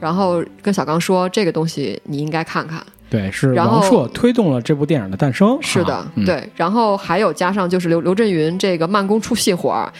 [0.00, 2.82] 然后跟小刚说这个东西你应该看看。
[3.10, 5.58] 对，是王朔推动了这部电影的诞生。
[5.60, 6.48] 是的，啊嗯、对。
[6.56, 9.92] 然后还有加上就是刘刘震云这个慢工出细活儿，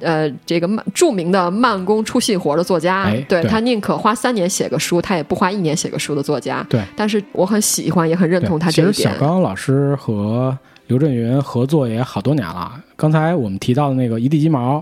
[0.00, 6.64] 呃，这个慢著名的慢工出细活的作家，哎对对他宁可花三年写个书，他也不花一年写个书的作家。
[6.68, 9.14] 对，但是我很喜欢，也很认同他这一点其实小。
[9.18, 10.56] 刚老师和
[10.86, 12.72] 刘震云合作也好多年了。
[12.96, 14.78] 刚才我们提到的那个《一地鸡毛》，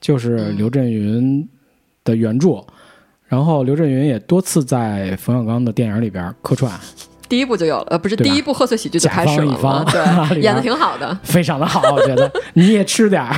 [0.00, 1.48] 就是嗯刘震云
[2.04, 2.64] 的原著。
[3.26, 6.72] 然后刘震云也多次在冯小刚的电影里边客串，
[7.28, 11.16] 第一部就有了，呃，不是第一部贺岁喜剧就开始了对， 演的挺好的。
[11.22, 13.32] 非常的好，我觉得你也吃点儿。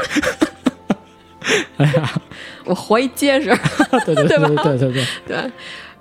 [2.64, 3.48] 我活一结实。
[4.04, 5.52] 对对对对对对对对，对，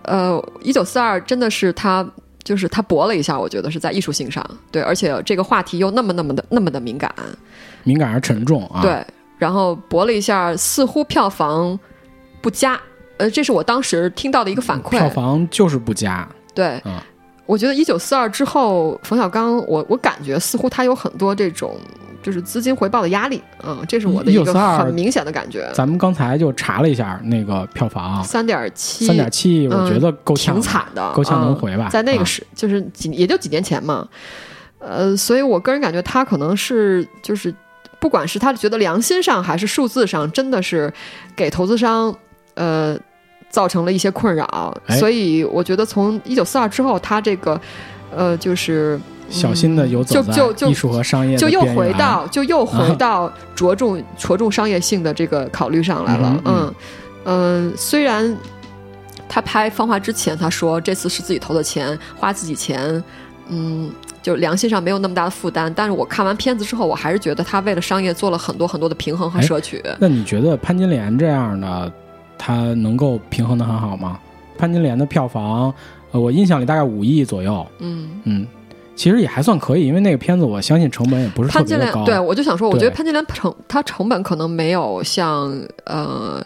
[0.03, 2.07] 呃，一九四二真的是他，
[2.43, 7.13] 就是他搏了一下，我觉得是在艺术性上，对，而且这个话题又那么那么的那么的敏感，
[7.83, 8.81] 敏感而沉重啊。
[8.81, 9.05] 对，
[9.37, 11.79] 然后搏了一下，似乎票房
[12.41, 12.79] 不佳，
[13.17, 14.91] 呃，这是我当时听到的一个反馈。
[14.91, 16.27] 票房就是不佳。
[16.53, 16.99] 对，嗯
[17.47, 21.75] 我觉得一九四二之后，冯小刚，我我感觉似乎他有很多这种
[22.21, 25.69] 就是资金回报的压力，嗯，这是我的一个很明显的感觉。
[25.73, 31.85] 咱们刚才就查了一下那个票房，三点七，三点七，我觉得够呛挺，惨的，够呛能嗯回吧？
[31.85, 34.07] 啊在那个时，就是几也就几年前嘛，
[34.79, 37.53] 呃，所以我个人感觉他可能是就是，
[37.99, 40.93] 不管是他觉得良心上还是数字上，真的是
[41.35, 42.15] 给投资商
[42.53, 42.97] 呃
[43.49, 47.59] 造成了一些困扰，哎所以我觉得从一九四二之后，他这个
[48.15, 48.99] 呃就是。
[49.31, 56.73] 小心的游走在艺术和商业的就又回到就又回啊到着重着重商业性的这个考虑上来了嗯。
[57.25, 58.35] 嗯虽然
[59.29, 63.03] 他拍《芳华》之前他说这次是自己投的钱，花自己钱，
[63.47, 63.89] 嗯。
[64.21, 69.81] 就良心上没有那么大的负担，但是我看完片子之后，我还是觉得他为了商业做了很多很多的平衡和哎摄取。
[69.97, 71.91] 那你觉得潘金莲这样的，
[72.37, 74.19] 他能够平衡的很好吗？
[74.59, 75.73] 潘金莲的票房，
[76.11, 78.47] 呃，我印象里大概五亿左右，嗯，嗯，
[79.01, 81.93] 其实也还算可以，因为那个片子我相信成本也不是特潘别的高。
[81.93, 85.51] 金莲对我就想说，我觉得潘金莲成它成本可能没有像
[85.85, 86.39] 呃，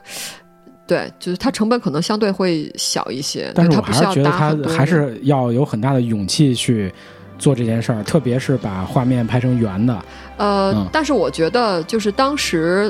[0.88, 6.90] 对，就是它成本可能相对会小一些，但是我还是觉得他搭很多还是要有很大的勇气去
[7.38, 10.06] 做这件事儿，特别是把画面拍成圆的。
[10.38, 12.90] 呃，嗯但是我觉得就是当时，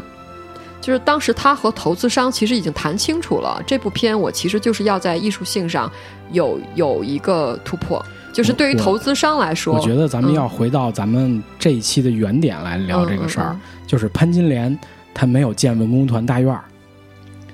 [0.85, 5.91] 就是当时他和投资商其实已经谈清楚了，这部片我其实就是要在艺术性上
[6.31, 14.77] 有有一个突破，就是对于投资商来说，我觉得咱们嗯要回到咱们这一期的原点来聊这个事儿，嗯嗯就是潘金莲
[15.11, 16.63] 她没有建文工团大院儿，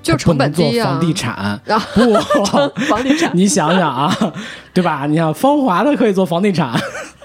[0.02, 1.58] 就是成本低啊房，地产。
[1.64, 3.30] 然后不，房地产。
[3.34, 4.14] 你想想啊，
[4.74, 5.06] 对吧？
[5.06, 6.78] 你看芳华的可以做房地产，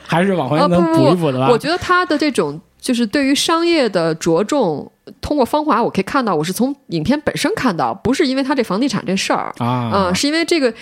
[0.08, 1.50] 还是往回啊能补一补的吧？
[1.50, 4.90] 我觉得他的这种就是对于商业的着重，
[5.22, 10.74] 通过芳华我可以看到，我是从影片本身看到，不是因为他这房地产这事儿，啊，嗯，是因为这个。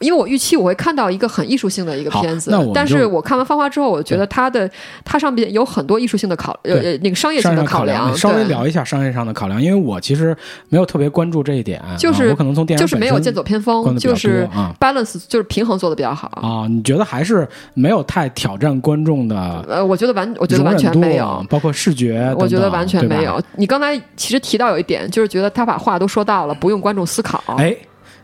[0.00, 4.68] 因为我预期我会看到一个很艺术性的一个片子但是我看完《芳华》之后，我觉得它的
[5.04, 10.36] 它上边有很多艺术性的考呃呃那个商业性的考量，稍微聊一下商业上的考量，因为我其实
[10.68, 14.48] 没有特别关注这一点，就是啊我可能从电影就是没有剑走偏锋，就是
[14.80, 16.28] balance 就是平衡做的比较好。
[16.42, 21.44] 啊，你觉得还是没有太挑战观众的呃，我觉得完，我觉得完全没有。
[21.50, 23.40] 包括视觉我觉得完全没有。
[23.56, 27.42] 你刚才其实提到有一点，就是觉得他把话都说到了，不用观众思考。
[27.58, 27.76] 哎，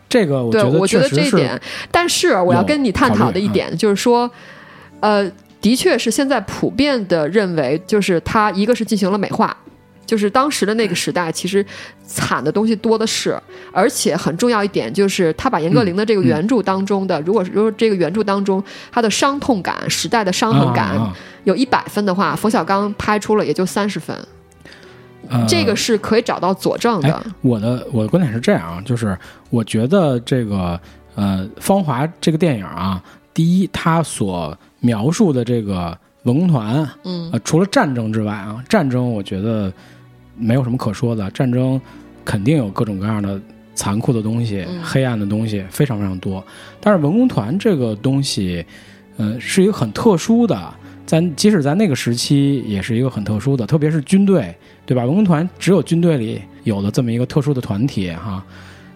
[0.08, 4.30] 这个我对，觉得我觉得这一点，但是我要跟你探讨的一点就是说，
[5.00, 9.56] 呃，的确是现在普遍的认为，就是他一个是进行了美化。
[10.06, 11.66] 就是当时的那个时代，其实
[12.06, 13.36] 惨的东西多的是，
[13.72, 24.24] 而且很重要一点就是，他把严歌苓的这个嗯原著当中的，如果如果这个原著当中他的伤痛感、时代的伤痕感、啊啊有一百分的话，冯小刚拍出了也就三十分，呃
[25.48, 27.12] 这个是可以找到佐证的。
[27.12, 29.16] 哎，我的我的观点是这样啊，就是
[29.50, 30.78] 我觉得这个
[31.14, 39.72] 呃《芳华》这个电影啊，第一，它所描述的这个文工团，嗯呃，除了战争之外啊，战争我觉得
[40.36, 41.80] 没有什么可说的，战争
[42.24, 43.40] 肯定有各种各样的
[43.74, 46.44] 残酷的东西、嗯黑暗的东西，非常非常多。
[46.80, 48.64] 但是文工团这个东西，
[49.16, 50.74] 呃，是一个很特殊的，
[51.06, 55.04] 在即使在那个时期，也是一个很特殊的，特别是军队，对吧？
[55.04, 58.44] 文工团只有军队里有的这么一个特殊的团体哈，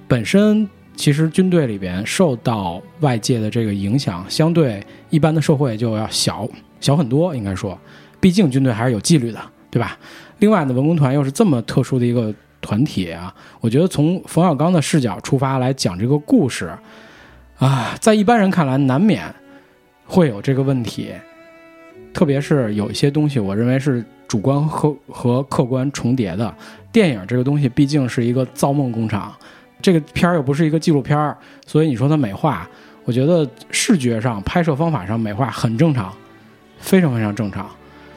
[0.06, 0.68] 本身。
[0.96, 6.46] 其实军队里边受到外界的这个影响，相对一般的社会就要小
[6.78, 7.78] 小很多，应该说，
[8.20, 9.96] 毕竟军队还是有纪律的，对吧？
[10.40, 16.70] 另外呢，文工团又是这么特殊的一个团体啊，我觉得从冯小刚的视角出发来讲这个故事，
[17.56, 19.24] 啊，在一般人看来难免
[20.04, 21.08] 会有这个问题，
[22.12, 26.54] 特别是有一些东西，我认为是主观和和客观重叠的。
[26.92, 29.32] 电影这个东西毕竟是一个造梦工厂，
[29.80, 32.68] 这个片儿又不是一个纪录片儿，所以你说它美化，
[33.04, 36.12] 我觉得视觉上、拍摄方法上美化很正常，
[36.78, 37.70] 非常非常正常。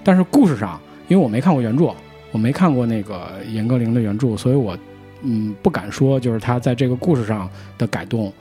[0.03, 1.93] 但是故事上，因为我没看过原著，
[2.31, 4.75] 我没看过那个严歌苓的原著，所以我
[5.21, 8.33] 嗯不敢说就是他在这个故事上的改动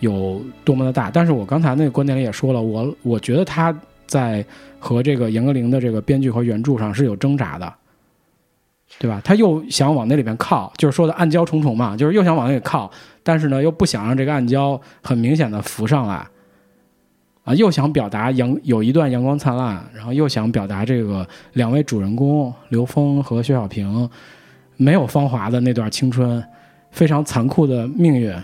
[0.00, 1.10] 有多么的大。
[1.10, 3.72] 但是我刚才那个观点里也说了，我我觉得他
[4.08, 4.44] 在
[4.80, 7.72] 和这个严歌苓的这个编剧和原著上是有挣扎的。
[8.98, 9.20] 对吧？
[9.22, 12.90] 他又想往那里边靠，就是说的暗礁重重嘛，就是又想往那里靠，
[13.22, 16.26] 但是呢又不想让这个暗礁很明显的浮上来，
[17.44, 24.08] 啊，又想表达阳有一段阳光灿烂，然后又想表达这个两位主人公刘峰和薛小平
[24.78, 26.42] 没有芳华的那段青春，
[26.90, 28.34] 非常残酷的命运。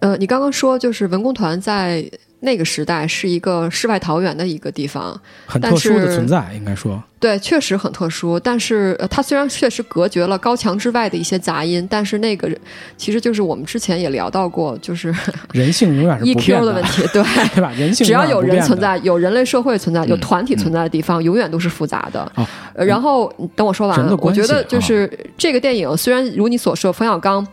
[0.00, 2.04] 呃，你刚刚说就是文工团在
[2.40, 7.02] 那个时代是一个世外桃源的一个地方，很特殊的存在，应该说。
[7.20, 8.38] 对，确实很特殊。
[8.38, 12.48] 但是，呃，它虽然确实隔绝了高墙之外的一些杂音，但是那个
[12.96, 15.12] 其实就是我们之前也聊到过，就是
[15.52, 17.24] 人性永远是 EQ 的问题，对
[17.56, 17.72] 对吧？
[17.76, 22.30] 人性只要有人存在，有人类社会存在，有团体存在的地方，永远都是复杂的。
[22.74, 27.44] 然后，等我说完，我觉得就是这个电影虽然如你所说，冯小刚。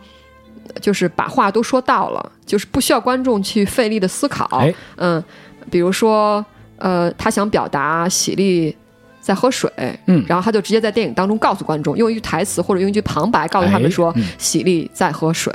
[0.80, 4.62] 就是把话都说到了，就是不需要观众去费力的思考。
[4.96, 5.22] 嗯，
[5.70, 6.44] 比如说，
[6.78, 8.74] 呃，他想表达喜力
[9.20, 9.70] 在喝水，
[10.06, 15.52] 嗯，然后他就直接在电影当中告诉观众，用一句台词或者用一句旁白告诉他们说，喜力在喝水，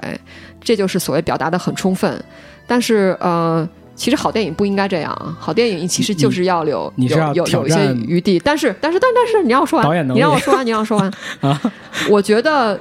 [0.61, 2.23] 这就是所谓表达的很充分。
[2.67, 8.39] 但是，呃，其实好电影不应该这样，好电影其实就是要有有有有一些余地。
[8.39, 11.11] 但是，但是，但但是，你让我说完，你让我说完，你让我说完
[11.41, 11.61] 啊！
[12.09, 12.79] 我觉得。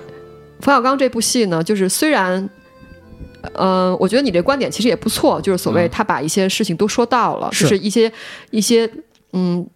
[0.61, 2.49] 冯小刚这部戏呢，就是虽然，
[3.55, 8.13] 嗯，我觉得你这观点其实也不错，就是所谓他把一些事情都说到了，就是一些
[8.51, 8.89] 一些
[9.33, 9.67] 嗯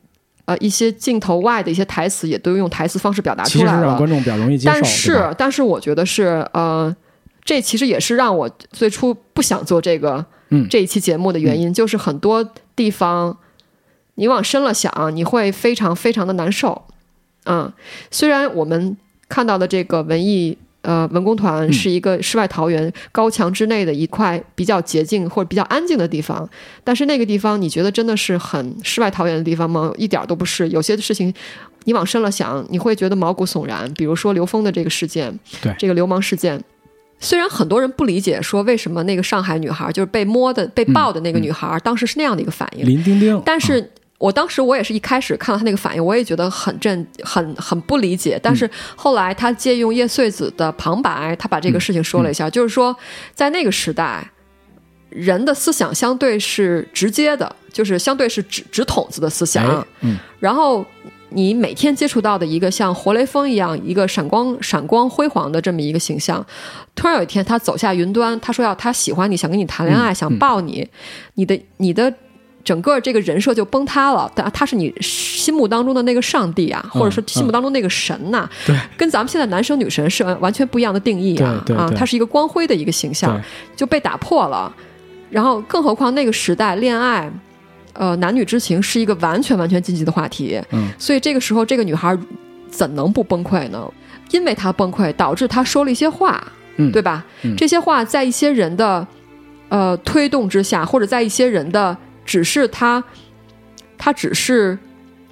[0.44, 4.72] 呃一些镜头外的一些台词也都用台词方式表达出来了，让观众比较容易接受。
[4.72, 6.94] 但是，但是我觉得是呃，
[7.44, 13.34] 这其实也是让我最初不想做这个嗯这一期节目的原因，就是很多地方
[14.16, 16.82] 你往深了想，你会非常非常的难受。
[17.44, 17.72] 嗯，
[18.10, 18.94] 虽然我们
[19.30, 20.58] 看到的这个文艺。
[20.84, 26.48] 呃，文工团是一个世外桃源、高墙之内的一块比较洁净或者比较安静的地方，
[26.84, 29.90] 但是那个地方你觉得真的是很世外桃源的地方吗？
[29.96, 30.68] 一点都不是。
[30.68, 31.32] 有些事情
[31.84, 33.90] 你往深了想，你会觉得毛骨悚然。
[33.94, 36.62] 比如说刘峰的这个事件，对这个流氓事件，
[37.18, 42.86] 虽然很多人不理解，说为什么那个上海女孩就是被摸的、被抱的那个女孩，当时是那样的一个反应。
[42.86, 43.90] 林丁丁，但是。
[44.18, 48.38] 我当时我也是一开始看到他那个反应，我也觉得很震，很很不理解。
[48.42, 52.96] 但是后来他借用叶穗子的旁白，他把这个事情说了一下，就是说
[53.34, 54.26] 在那个时代，
[55.10, 59.86] 人的思想相对是直接的，就是相对是直直筒子的思想。
[60.00, 60.16] 嗯。
[60.38, 60.86] 然后
[61.30, 66.44] 你每天接触到的一个像活雷锋一样，一个闪光闪光辉煌的这么一个形象，
[66.94, 70.88] 突然有一天他走下云端，他说要他喜欢你，想跟你谈恋爱，想抱你，
[71.34, 72.14] 你的你的。
[72.64, 83.38] 整个这个人设就崩塌了，但他是你心目当中的那个上帝啊，或者说心目当中那个神呐，对，跟咱们现在男神女神是完全不一样的定义啊啊，他是一个光辉的一个形象，
[83.76, 84.74] 就被打破了。
[85.30, 87.30] 然后，更何况那个时代恋爱，
[87.92, 92.16] 呃，男女之情是一个完全完全禁忌的话题，嗯，所以这个时候这个女孩
[92.70, 93.86] 怎能不崩溃呢？
[94.30, 96.42] 因为她崩溃，导致她说了一些话，
[96.76, 97.24] 嗯，对吧？
[97.58, 99.06] 这些话在一些人的
[99.68, 101.94] 呃推动之下，或者在一些人的。
[102.24, 103.02] 只是他，
[103.98, 104.78] 他只是，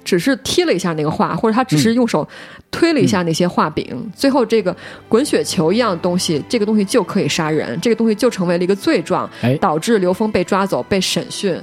[0.03, 2.27] 只是踢了一下那个画，或者他只是用手
[2.69, 4.75] 推了一下那些画饼，最后这个
[5.07, 9.29] 滚雪球一样的东西，这个东西就可以杀人，这个东西就成为了一个罪状，
[9.59, 11.57] 导致刘峰被抓走、被审讯。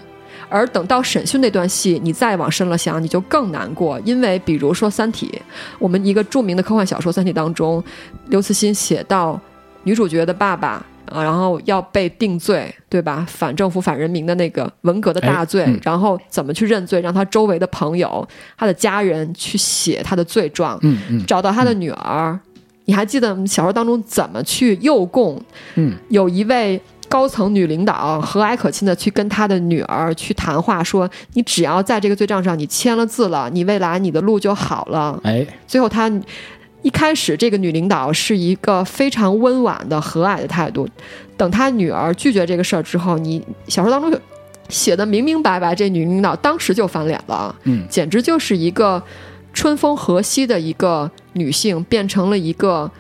[0.49, 5.31] 而等到审讯那段戏，你再往深了想，你就更难过，因为比如说《三体》，
[5.79, 7.83] 我们一个著名的科幻小说《三体》当中，
[8.27, 9.41] 刘慈欣写到
[9.85, 10.85] 女主角的爸爸。
[11.11, 13.27] 啊，然后要被定罪，对吧？
[13.29, 17.01] 反政府、反人民的那个文革的大罪，然后怎么去认罪？
[17.01, 22.39] 让他周围的朋友、他的家人去写他的罪状，嗯嗯，找到他的女儿。
[22.87, 25.41] 你还记得小说当中怎么去诱供？
[25.75, 36.11] 嗯，有一位高层女领导和蔼可亲的去跟他的女儿去谈话，说：“你只要在这个罪状上你签了字了，你未来你的路就好了。”哎，最后他。
[36.83, 40.89] 一开始，这个女领导是一个非常温婉的、和蔼的态度。
[41.37, 44.19] 等她女儿拒绝这个事儿之后，你小说当中
[44.69, 47.55] 写的明明白白，这女领导当时就翻脸了。
[47.65, 49.03] 嗯，简直就是一个
[49.53, 52.91] 春风和煦的一个女性，变成了一个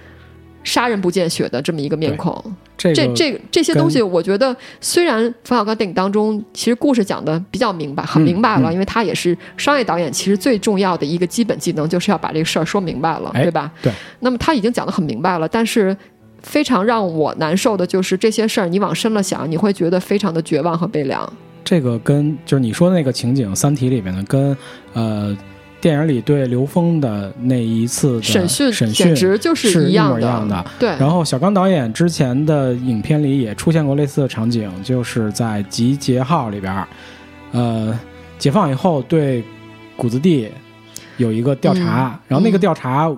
[0.62, 2.54] 杀人不见血的这么一个面孔。
[2.80, 13.70] 这这这些东西，我觉得虽然冯小刚电影当中其实故事讲的比较明白，很明白了，因为他也是商业导演，其实最重要的一个基本技能就是要把这个事儿说明白了，对吧？
[13.82, 13.92] 对。
[14.20, 15.94] 那么他已经讲的很明白了，但是
[16.42, 21.30] 非常让我难受的就是这些事儿，你往深了想，你会觉得非常的绝望和悲凉。
[21.62, 24.56] 这个跟就是你说的那个情景，《三体》里面的跟
[24.94, 25.36] 呃。
[25.80, 30.64] 电影里对刘峰的那一次审讯，审讯简直就是一样的。
[30.78, 30.90] 对。
[30.98, 36.86] 然后小刚导演之前的影片里也出现过类似的场景，就是在《集结号》里边，
[37.52, 37.98] 呃，
[38.38, 39.42] 解放以后对
[39.96, 40.50] 谷子地
[41.16, 43.10] 有一个调查，然后那个调查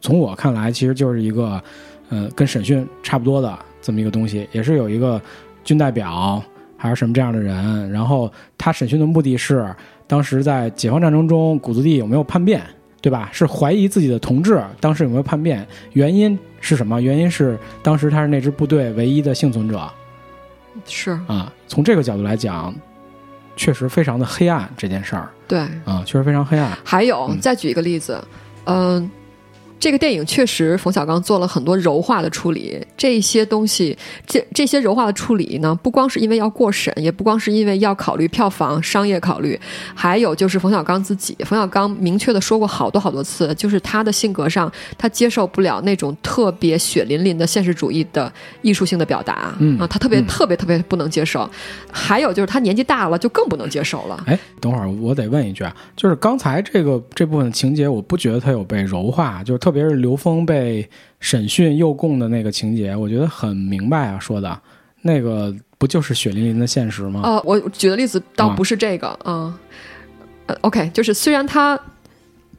[0.00, 1.62] 从我看来其实就是一个
[2.08, 5.20] 呃跟审讯差不多的这么一个东西，也是有一个
[5.62, 6.42] 军代表
[6.78, 9.68] 还是什么这样的人，然后他审讯的目的是。
[10.06, 12.62] 当时在解放战争中，谷子地有没有叛变，
[13.00, 13.28] 对吧？
[13.32, 17.00] 是怀疑自己的同志当时有没有叛变，原因是什么？
[17.00, 19.88] 原因是当时他是那支部队唯一的幸存者，
[20.86, 21.52] 是啊。
[21.68, 22.74] 从这个角度来讲，
[23.56, 26.76] 确实非常的黑暗这件事儿对，啊，确实非常黑暗。
[26.84, 28.22] 还有嗯再举一个例子，
[28.64, 29.10] 嗯、
[29.78, 33.96] 这个电影确实冯小刚做了很多柔化的处理，这些东西，
[34.26, 39.58] 这这些柔化的处理呢，不光是因为要过审，也不光是因为要考虑票房、商业考虑，
[39.94, 51.48] 还有就是冯小刚自己，冯小刚明确的说过好多好多次，就是他的性格上，他接受不了那种特别血淋淋的现实主义的艺术性的表达，嗯啊，他特别、嗯特别特别不能接受。
[51.92, 54.24] 还有就是他年纪大了，就更不能接受了。
[54.26, 60.88] 哎，等会儿我得问一句啊，就是刚才这个这部分情节，我不觉得他有被柔化，就是特别是刘峰被
[61.18, 64.56] 审讯诱供的那个情节，我觉得很明白啊，说的
[65.02, 67.20] 那个不就是血淋淋的现实吗？
[67.24, 69.58] 呃，我举的例子倒啊不是这个啊，
[70.46, 71.76] 呃，OK，就是虽然他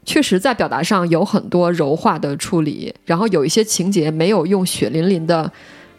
[0.04, 5.50] 确实在表达上有很多柔化的处理，然后有一些情节没有用血淋淋的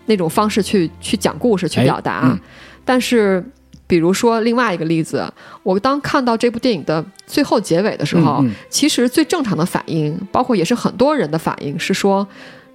[0.06, 2.40] 那种方式去去讲故事去哎表达，嗯
[2.86, 3.44] 但是。
[3.90, 5.26] 比如说另外一个例子，
[5.64, 8.52] 我当看到这部电影的最后结尾的时候，嗯嗯。
[8.70, 12.26] 其实最正常的反应，包括也是很多人的反应，是说，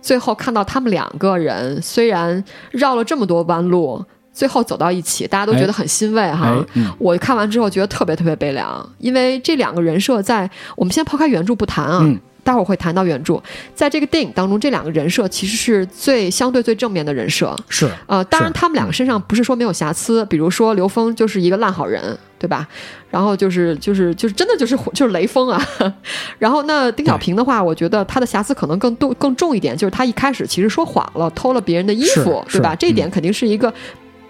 [0.02, 2.42] 最后看到他们两个人虽然
[2.72, 6.48] 绕了这么多弯路，最后走到一起，大家都觉得很欣慰哈。
[6.48, 13.42] 哎，嗯，我看完之后觉得特别特别悲凉，因为这两个人设在我们先抛开原著不谈啊，嗯待会儿会谈到原著，
[13.74, 17.56] 在这个电影当中，这两个人设其实是最相对最正面的人设。
[17.68, 22.68] 是，呃，当然他们两个身上不是说没有瑕疵，比如说刘峰就是一个烂好人，对吧？
[23.10, 25.60] 然后就是就是就是真的就是就是雷锋啊。
[26.38, 32.76] 然后那丁小平的话，我觉得他的瑕疵可能更多更重一点，就是他一开始其实说谎了，偷了别人的衣服，是对吧？
[32.76, 33.72] 这一点肯定是一个。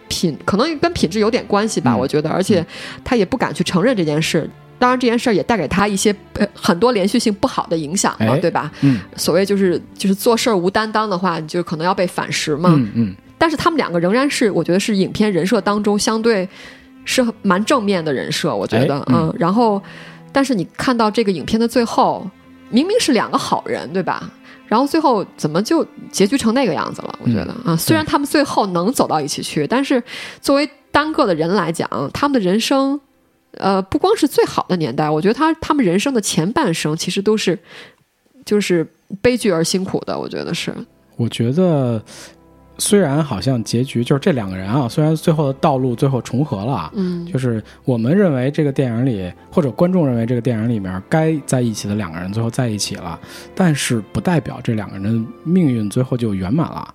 [0.07, 2.65] 品可能跟品质有点关系吧，嗯我觉得，而且
[3.03, 4.49] 他也不敢去承认这件事。
[4.79, 8.71] 当然，这件事儿也带给他一些呃很多连续性不好的影响嘛，哎对吧？
[8.83, 12.71] 嗯所谓就是就是做事儿无担当的话，你就可能要被反噬嘛。
[12.77, 16.49] 嗯嗯，但是他们两个仍然是，我觉得是影片人设当中相对
[17.05, 19.83] 是很蛮正面的人设，我觉得，哎嗯然后，
[20.33, 22.29] 但是你看到这个影片的最后，
[22.71, 24.31] 明明是两个好人，对吧？
[24.67, 27.19] 然后最后怎么就结局成那个样子了？
[27.23, 30.03] 我觉得、啊，虽然他们最后能走到一起去，但是
[30.41, 32.99] 作为单个的人来讲，他们的人生，
[33.59, 37.59] 呃，不光是最好的年代，我觉得他他们人生的前半生其实都是
[38.45, 38.87] 就是
[39.23, 40.75] 悲剧而辛苦的，我觉得是，
[41.17, 42.03] 我觉得
[42.79, 53.19] 虽然好像结局就是这两个人啊，虽然最后的道路最后重合了，嗯，就是我们认为这个电影里，或者观众认为这个电影里面该在一起的两个人最后在一起了，
[53.55, 56.93] 但是不代表这两个人的命运最后就圆满了，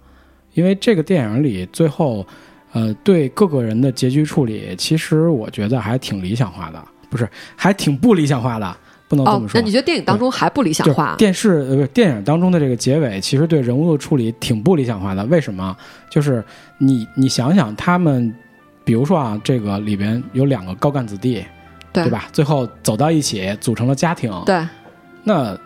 [0.53, 2.27] 因为这个电影里最后，
[2.71, 9.47] 呃，对各个人的结局处理，其实我觉得还挺理想化的，不是，还挺不理想化的，不能这么，说。
[9.47, 11.15] 哦那你觉得电影当中还不理想就是化？
[11.17, 15.25] 电视呃不是电影当中的这个结尾，其实对人物的处理挺不理想化的。
[15.25, 15.75] 为什么？
[16.11, 16.43] 就是
[16.77, 18.31] 你你想想他们，
[18.83, 21.43] 比如说啊，这个里边有两个高干子弟，
[21.91, 22.27] 对对吧？
[22.31, 24.31] 最后走到一起，组成了家庭。
[24.45, 24.63] 对，
[25.23, 25.57] 那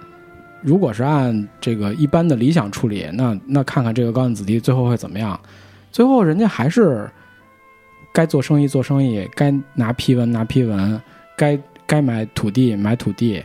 [0.61, 5.37] 如果是按这个一般的理想处理，那那看看这个高干子弟最后会怎么样？
[5.93, 7.07] 最后人家还是
[8.11, 10.99] 该做生意做生意，该拿批文拿批文，
[11.37, 13.41] 该该买土地买土地。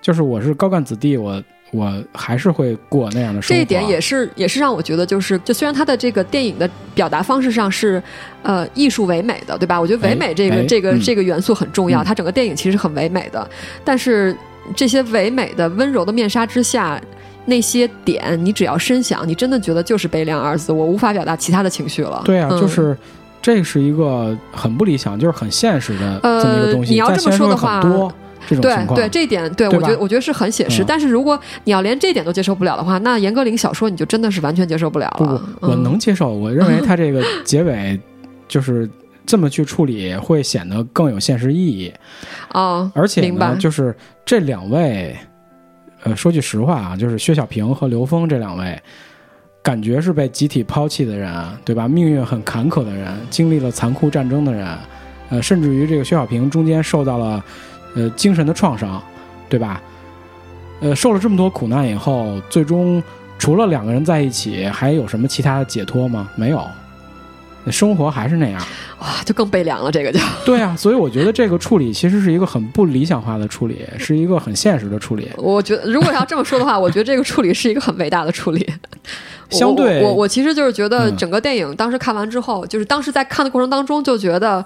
[0.00, 1.42] 就是我是高干子弟，我
[1.72, 3.54] 我还是会过那样的生活。
[3.56, 8.00] 这一点也是也是让我觉得，就是就虽然他的这个电影的表达方式上是
[8.44, 9.80] 呃艺术唯美的，对吧？
[9.80, 13.50] 我觉得唯美这个、哎这个、嗯这个元素很重要，嗯它整个电影其实很唯美的，
[13.84, 14.36] 但是
[14.76, 17.00] 这些唯美的温柔的面纱之下。
[17.48, 22.22] 那些点，你只要深想，你真的觉得就是悲凉二字，我无法表达其他的情绪了。
[22.24, 22.96] 对啊，嗯就是
[23.40, 26.92] 这是一个很不理想，就是很现实的呃这么一个东西。
[26.92, 28.12] 你要这么说的话很多
[28.46, 28.94] 这种对情况。
[28.94, 30.82] 对，这一点对对我觉得我觉得是很写实。
[30.82, 35.42] 嗯但是如果你要连这一点都接受不了的话，那严歌苓小说你就真的是完全接受不了了。
[35.60, 36.28] 不，我嗯能接受。
[36.32, 37.98] 我认为他这个 结尾
[38.46, 38.88] 就是
[39.24, 41.92] 这么去处理，会显得更有现实意义。
[42.52, 43.94] 哦，而且呢，就是
[44.24, 45.16] 这两位，
[46.04, 48.80] 呃，说句实话啊，就是薛小平和刘峰这两位，
[49.62, 51.30] 感觉是被集体抛弃的人，
[51.64, 51.88] 对吧？
[51.88, 54.66] 命运很坎坷的人，经历了残酷战争的人，
[55.30, 57.44] 呃，甚至于这个薛小平中间受到了
[57.96, 59.02] 呃精神的创伤，
[59.48, 59.82] 对吧？
[60.80, 63.02] 呃，受了这么多苦难以后，最终
[63.36, 66.30] 除了两个人在一起，还有什么其他的解脱吗？
[66.36, 66.64] 没有，
[67.70, 68.60] 生活还是那样。
[69.00, 70.18] 哇，就更悲凉了，这个就。
[70.44, 75.28] 对啊，所以我觉得这个处理其实是一个很不理想化的处理， 是一个很现实的处理。
[75.36, 78.66] 我觉得，如果要这么说的话，我觉得这个处理是一个很伟大的处理。
[79.50, 84.64] 相对我我我其实就是觉得嗯整个电影当时看完之后，就是当时在看的过程当中就觉得，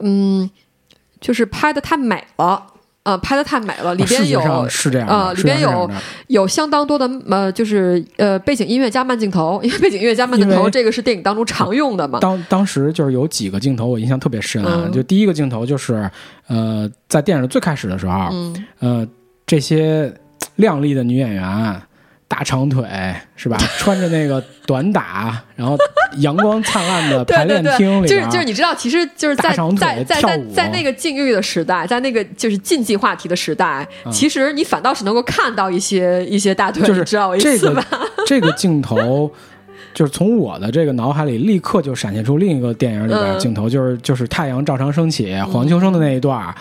[0.00, 0.50] 嗯，
[1.20, 2.66] 就是拍的太美了。
[3.06, 5.88] 呃拍的太美了，里边有是这样啊，呃里边有
[6.26, 12.18] 有相当多的呃就是呃背景音乐加慢镜头， 因为背景音乐加慢镜头这个是电影当中常用的嘛。
[12.18, 16.10] 当当时就是有几个镜头我印象特别深啊，嗯就第一个镜头就是
[16.48, 19.08] 呃在电影最开始的时候，嗯，呃
[19.46, 20.12] 这些
[20.56, 21.80] 靓丽的女演员。
[22.28, 22.84] 大长腿
[23.36, 23.56] 是吧？
[23.78, 25.76] 穿着那个短打，然后
[26.18, 37.84] 阳光灿烂的 排练对对对，厅里边，就是就是你知道，其实就是在在在在在那个禁欲的时代，在那个就是禁忌话题的时代，嗯其实你反倒是能够看到一些一些大腿，就是你知道我意这个思吧？
[38.26, 39.30] 这个镜头，
[39.94, 46.52] 就是从我的这个脑海里立刻就闪现出另一个电影里边的嗯镜头，就是就是太阳照常升起，黄秋生的那一段。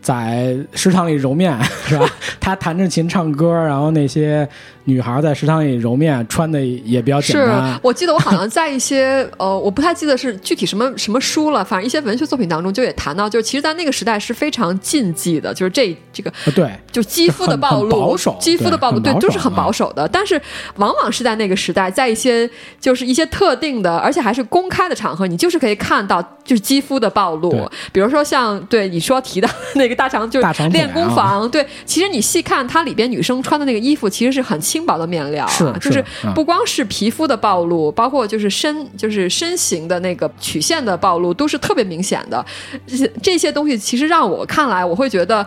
[0.00, 2.08] 在食堂里揉面是吧？
[2.38, 4.48] 他弹着琴唱歌，然后那些
[4.88, 7.78] 女孩在食堂里揉面，穿的也比较简单是。
[7.82, 20.08] 我记得我好像在一些 呃，我不太记得是具体什么什么书了，反正一些文学作品当中就也谈到，就是其实，在那个时代是非常禁忌的，就是这这个啊，对，就肌肤的暴很很保露守，肌肤的暴露，对，都是很保守的。
[20.08, 20.40] 但是
[20.76, 22.48] 往往是在那个时代，在一些
[22.80, 27.70] 就是一些特定的，而且还是公开的场合，你就是可以看到就是肌肤的暴露。
[27.92, 36.04] 比如说像对你说提到那个大长就是练功房，对，其实你细看它里边女生穿的那个衣服，其实是很轻薄的面料啊，是就是
[36.34, 42.44] 不光是皮肤的暴露，包括就是身就是身形的那个曲线的暴露，都是特别明显的。
[42.86, 45.46] 这些这些东西其实让我看来，我会觉得。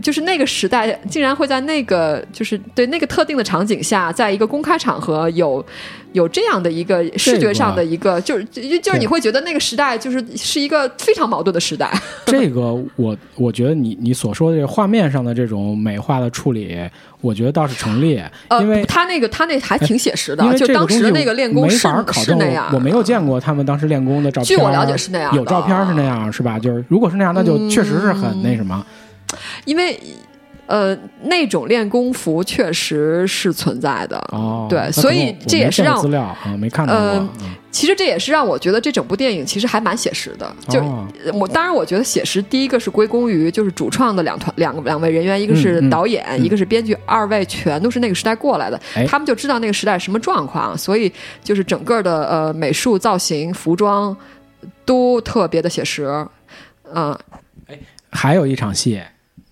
[0.00, 5.64] 就是那个时代，竟然会在那个就是对那个特定的场景下，在一个公开场合有
[6.12, 11.92] 有这样的一个视觉上的一个，就是就就是你会觉得那个时代就是是一个非常矛盾的时代。
[12.26, 16.78] 这个我我觉得你你所说的这个画面上的这种美化的处理，
[17.20, 24.46] 我觉得倒是成立，呃因为，他那个他那还挺写实的就当时的那个练功没是法考证是那样，我没有见过他们当时练功的照片。
[24.46, 26.58] 据我了解是那样有照片是那样，是吧？
[26.58, 28.84] 就是如果是那样，那就确实是很那什么。
[29.64, 29.98] 因为
[30.66, 34.16] 呃那种练功服确实是存在的。
[34.32, 37.02] 哦，对所以这也是让资料啊，没看到过。
[37.02, 40.52] 呃嗯其实这也是让我觉得这整部电影其实还蛮写实的。
[40.68, 51.10] 就、哦我当然我觉得写实，第一个是归功于就是主创的两团两个两位人员，一个是嗯嗯导演，一个是编剧，二位全都是那个时代过来的，哎他们就知道那个时代什么状况，所以
[51.44, 54.14] 就是整个的呃美术造型、服装
[54.84, 56.04] 都特别的写实。
[56.92, 57.16] 嗯、
[57.68, 57.78] 哎
[58.10, 59.00] 还有一场戏，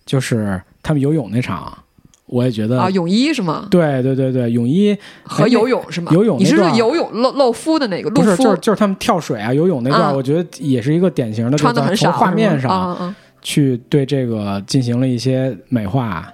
[0.09, 1.77] 就是他们游泳那场，
[2.25, 3.67] 我也觉得啊，泳衣是吗？
[3.71, 6.11] 对对对对，泳衣和哎游泳是吗？
[6.15, 8.09] 游泳你是说游泳露露肤的那个？
[8.09, 16.27] 不是就是就是他们跳水啊、游泳那段，啊我觉得也是一个典型的，穿的很少，从画面上去对这个进行了一些美化。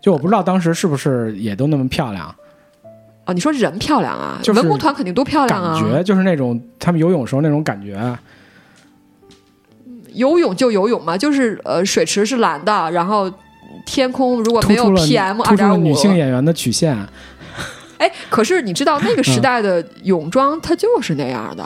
[0.00, 2.34] 就我不知道当时是不是也都那么漂亮，
[3.26, 4.40] 哦，你说人漂亮啊？
[4.42, 5.78] 就是文工团肯定都漂亮啊。
[5.80, 7.96] 感觉就是那种他们游泳时候那种感觉。
[10.14, 13.30] 游泳就游泳嘛，就是呃，水池是蓝的，然后
[13.86, 16.96] 天空如果没有 PM 二点五，女性演员的曲线，
[17.98, 21.64] 哎，可是你知道那个时代的泳装它就是那样的，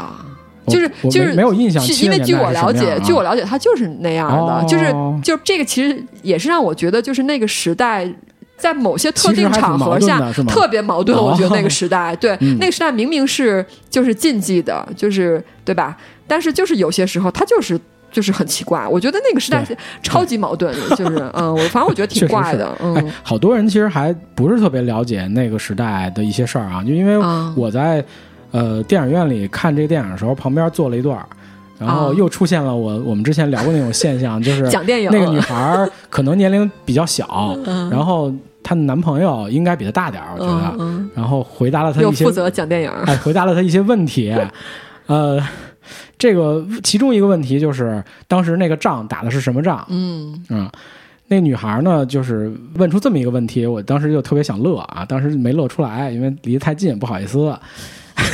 [0.66, 4.64] 就是就是没没有印象，是因为据我了解，据我了了解，它就是那样的，哦。
[4.68, 4.92] 就是
[5.22, 8.08] 就这个其实也是让我觉得，就是那个时代。
[8.56, 11.24] 在某些特定场合下特别矛盾，哦。
[11.24, 12.56] 我觉得那个时代，对、 嗯。
[12.60, 15.96] 那个时代明明是就是禁忌的，就是对吧？
[16.28, 17.78] 但是就是有些时候它就是
[18.14, 19.76] 就是很奇怪，我觉得那个时代对。
[20.00, 22.94] 超级矛盾， 就是嗯，我反正我觉得挺怪的，嗯。
[22.94, 27.52] 哎，好多人其实还不是特别了解那个时代的一些事儿啊，就因为啊。
[27.56, 28.02] 我在
[28.52, 31.26] 呃电影院里看这个电影的时候，旁边坐了一段儿，
[31.76, 32.14] 然后啊。
[32.16, 35.10] 又出现了我我们之前聊过那种现象，就是 讲电影。
[35.10, 37.90] 那个女孩儿可能年龄比较小，嗯。
[37.90, 44.32] 然后她的男朋友应该比她大点儿，我觉得，然后回答了她一些又负责讲电影，哎，回答了她一些问题。
[45.06, 45.38] 呃，
[46.18, 49.84] 这个其中一个问题就是，当时那个仗打的是什么仗？
[49.88, 50.70] 嗯嗯，
[51.28, 57.38] 那女孩呢，就是问出这么一个问题，我当时就特别想乐啊，当时没乐出来，因为离得太近，不好意思。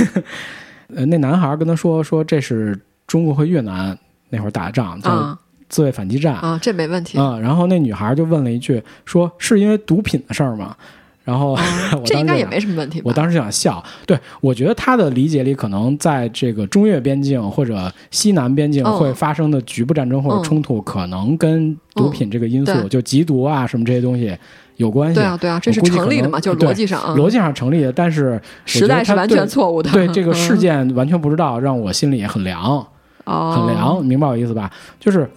[0.94, 3.96] 呃，那男孩跟他说说这是中国和越南
[4.28, 7.16] 那会儿打的仗，叫啊自卫反击战啊，这没问题。
[7.16, 10.76] 啊、然后那女孩就问了一句，说是因为毒品的事儿吗？
[11.24, 11.56] 然后、
[12.04, 13.00] 这应该也没什么问题？
[13.04, 24.36] 我当时就想笑，对我觉得他的理解里，可能在这个中越边境或者西南边境嗯会发生的局部战争或者冲突，可能跟毒品这个因素，嗯就缉毒啊什么这些东西
[24.76, 25.14] 有关系。
[25.16, 29.90] 对啊，对啊，这是成立的嘛，就是逻辑上啊，逻辑上成立的，但是我觉时代是完全错误的。
[29.90, 32.84] 对这个 嗯事件完全不知道，让我心里也很凉，
[33.24, 34.70] 哦很凉，明白我意思吧？
[34.98, 35.28] 就是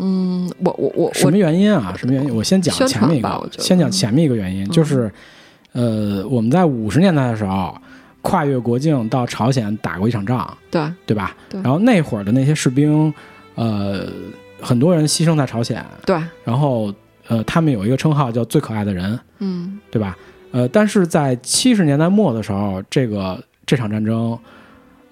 [0.00, 1.94] 嗯，我我我什么原因啊？
[1.96, 2.34] 什么原因？
[2.34, 5.10] 我先讲前面一个先讲前面一个原因，嗯就是
[5.72, 7.76] 呃，我们在五十年代的时候
[8.22, 11.36] 跨越国境到朝鲜打过一场仗，对对吧？
[11.48, 13.12] 对然后那会儿的那些士兵，
[13.54, 14.06] 呃，
[14.60, 16.92] 很多人牺牲在朝鲜，对，然后
[17.28, 20.16] 呃，他们有一个称号叫最可爱的人，嗯对吧？
[20.52, 24.38] 呃，但是在七十年代末的时候，这个这场战争，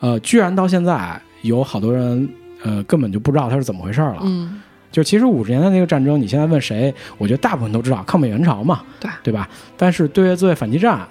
[0.01, 2.27] 呃，居然到现在有好多人
[2.63, 4.19] 呃根本就不知道它是怎么回事了。
[4.23, 4.63] 嗯，
[4.95, 9.51] 就其实五十年代那个战争，你现在问谁，我觉得大部分都知道抗美援朝嘛，对对吧？
[9.77, 11.05] 但是对越自卫反击战，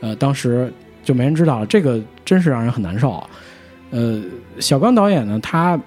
[0.00, 0.70] 呃，当时
[1.02, 3.24] 就没人知道了，这个真是让人很难受。
[3.88, 4.20] 呃，
[4.60, 5.80] 小刚导演呢，他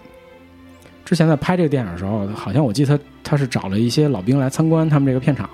[1.06, 5.48] 之前在拍这个电影的时候，好像我记得他他是找了一些老兵来参观他们这个片场，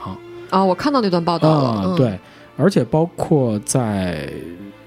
[0.49, 2.17] 啊，我看到那段报道了，对，
[2.55, 4.31] 而且包括在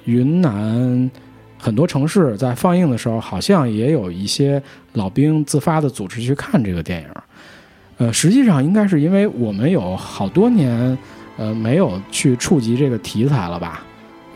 [0.07, 1.11] 云南
[1.59, 4.63] 很多城市在放映的时候，好像也有一些
[4.95, 7.09] 老兵自发的组织去看这个电影。
[7.99, 10.99] 呃，实际上应该是因为我们有好多年
[11.37, 13.85] 呃没有去触及这个题材了吧，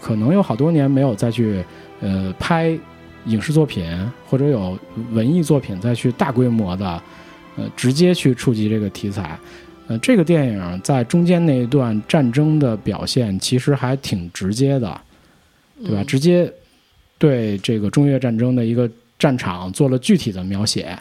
[0.00, 1.64] 可能有好多年没有再去
[2.00, 2.78] 呃拍
[3.24, 3.84] 影视作品
[4.28, 4.78] 或者有
[5.10, 7.02] 文艺作品再去大规模的
[7.56, 9.36] 呃直接去触及这个题材。
[9.88, 15.00] 呃，这个电影在中间那一段战争的表现其实还挺直接的，
[15.82, 16.02] 对吧？
[16.02, 16.52] 嗯直接
[17.18, 18.88] 对这个中越战争的一个
[19.18, 20.96] 战场做了具体的描写，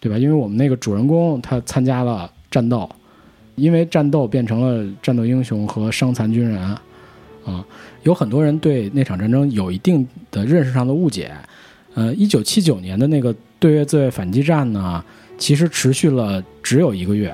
[0.00, 0.18] 对吧？
[0.18, 2.90] 因为我们那个主人公他参加了战斗，
[3.54, 6.82] 因为战斗变成了战斗英雄和伤残军人啊。
[8.02, 11.32] 有很多人对那场战争有一定的认识上的误解。
[11.94, 15.04] 呃，一九七九年的那个对越自卫反击战呢，
[15.38, 17.32] 其实持续了只有一个月。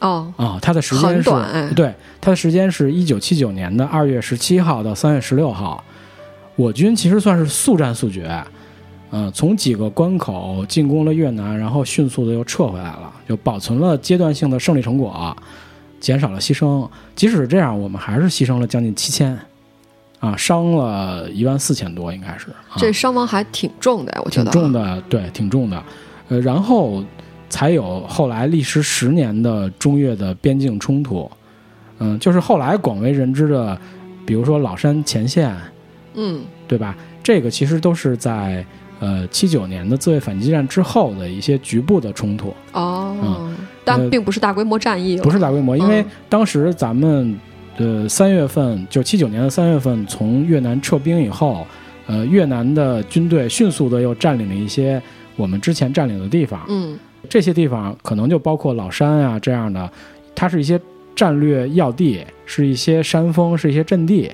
[0.00, 5.82] 哦，啊、它的时间很是短哎对，它的时间是一九七九年的二月十七号到三月十六号。
[6.54, 8.30] 我军其实算是速战速决，
[9.10, 15.36] 嗯、从几个关口进攻了越南，然后迅速的又撤回来了，就保存了阶段性的胜利成果，
[16.00, 16.88] 减少了牺牲。
[17.14, 19.38] 即使是这样，我们还是牺牲了将近七千，
[20.18, 22.50] 啊，伤了一万四千多，应该是。
[22.50, 25.82] 啊这伤亡还挺重的，我觉挺重的，对，挺重的。
[26.28, 27.02] 呃，然后
[27.48, 31.30] 才有后来历时十年的中越的边境冲突。
[31.98, 33.78] 嗯、就是后来广为人知的，
[34.26, 35.56] 比如说老山前线，
[36.12, 36.94] 嗯对吧？
[37.22, 38.62] 这个其实都是在
[39.00, 43.50] 呃七九年的自卫反击战之后的一些局部的冲突，哦，
[43.84, 46.06] 但呃并不是大规模战役了，不是大规模，因为嗯。
[46.28, 47.38] 当时咱们
[47.76, 51.66] 呃三月份，就七九年的三月份从越南撤兵以后，
[52.06, 55.00] 呃，越南的军队迅速的又占领了一些
[55.36, 56.98] 我们之前占领的地方，嗯。
[57.28, 59.90] 这些地方可能就包括老山啊这样的，
[60.32, 60.80] 它是一些
[61.16, 64.30] 战略要地，是一些山峰，是一些阵地。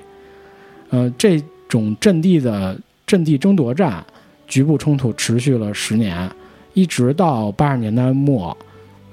[0.91, 4.05] 呃，这种阵地的阵地争夺战，
[4.53, 6.31] 局部冲突持续了十年，
[6.75, 8.55] 一直到八十年代末，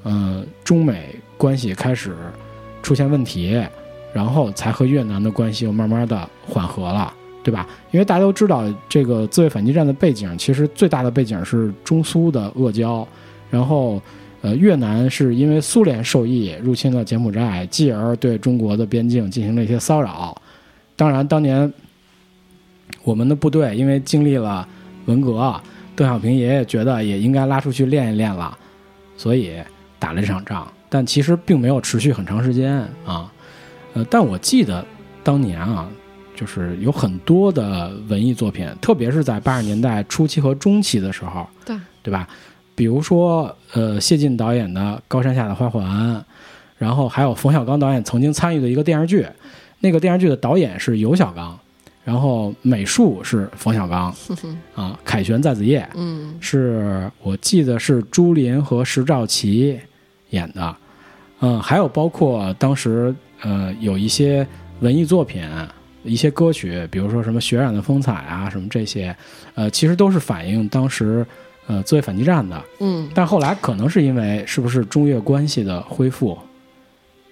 [0.04, 2.14] 呃，中美关系开始
[2.84, 3.58] 出现问题，
[4.12, 7.14] 然后才和越南的关系又慢慢的缓和了。
[7.42, 7.66] 对吧？
[7.92, 13.08] 因为大家都知道，这个自卫反击战的背景，其实最大的背景是中苏的恶交，
[13.50, 14.00] 然后，
[14.42, 20.40] 呃，越南是因为苏联受益入侵了柬埔寨，继而对中国的边境进行了一些骚扰。
[20.98, 21.72] 当然，当年
[23.04, 24.68] 我们的部队因为经历了
[25.10, 25.60] 文革，
[25.96, 28.56] 邓小平爷爷觉得也应该拉出去练一练了，
[29.18, 29.56] 所以
[29.98, 30.72] 打了这场仗。
[30.88, 33.32] 但其实并没有持续很长时间啊。
[33.96, 34.86] 呃，但我记得
[35.24, 35.90] 当年啊，
[36.36, 42.28] 就是有很多的文艺作品，特别是在八十年代初期和中期的时候，对对吧？
[42.76, 45.84] 比如说，呃，谢晋导演的《高山下的花环》，
[46.78, 49.28] 然后还有冯小刚导演曾经参与的一个电视剧，
[49.80, 51.60] 那个电视剧的导演是尤小刚，
[52.04, 54.14] 然后美术是冯小刚
[54.76, 59.80] 啊，凯旋在子夜嗯是我记得是朱琳和石兆琪
[60.30, 60.76] 演的，
[61.42, 64.46] 嗯，还有包括当时呃有一些
[64.80, 65.44] 文艺作品。
[66.06, 69.14] 一些歌曲，比如说什么《血染的风采》啊，什么这些，
[69.54, 71.26] 呃，其实都是反映当时
[71.68, 72.64] 呃自卫反击战的。
[72.80, 76.40] 嗯但后来可能是因为是不是中越关系的恢复，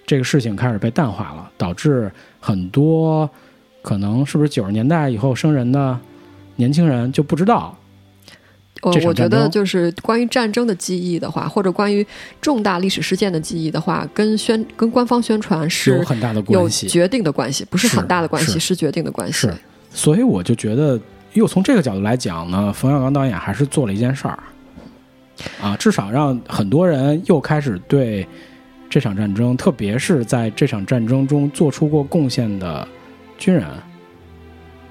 [0.06, 3.28] 这个事情开始被淡化了，导致很多
[3.88, 5.98] 可能是不是九十年代以后生人的
[6.56, 7.74] 年轻人就不知道，
[8.82, 12.06] 我我觉得就是关于战争的记忆的话，或者关于
[12.38, 16.86] 重大历史事件的记忆的话，跟宣跟官方宣传是有很大的关系。
[16.86, 19.54] 决定的关系，不是是很大的关系，是是决定的关系是。
[19.90, 21.00] 所以我就觉得，
[21.32, 24.38] 又从这个角度来讲呢，冯小刚导演还是做了一件事儿，
[25.62, 28.28] 啊，至少让很多人又开始对
[28.90, 32.86] 这场战争，特别是在这场战争中做出过贡献的
[33.38, 33.64] 军人，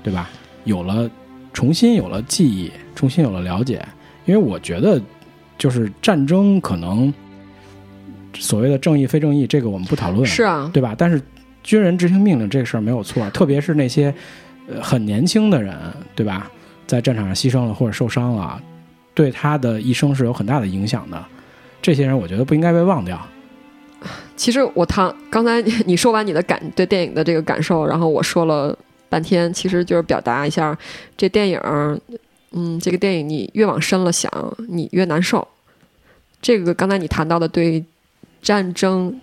[0.02, 0.30] 对吧？
[0.64, 1.10] 有了
[1.54, 3.86] 重新有了记忆，重新有了了解。
[4.26, 5.02] 因为我觉得，
[5.58, 7.14] 就是战争可能
[8.34, 10.96] 所谓的正义非正义，这个我们不讨论，是啊，对吧？
[10.98, 11.22] 但是
[11.64, 14.14] 军人执行命令这个事儿没有错，特别是那些
[14.68, 15.76] 呃很年轻的人，
[16.16, 16.52] 对吧？
[16.86, 18.62] 在战场上牺牲了或者受伤了，
[19.14, 21.24] 对他的一生是有很大的影响的。
[21.82, 23.20] 这些人我觉得不应该被忘掉。
[24.38, 28.78] 其实我谈刚才你说完你的感对电影的这个感受，然后我说了
[29.10, 30.78] 半天，其实就是表达一下
[31.18, 31.60] 这电影，
[32.52, 34.32] 嗯，这个电影你越往深了想，
[34.70, 35.46] 你越难受。
[36.42, 37.84] 这个刚才你谈到的对
[38.42, 39.20] 战争、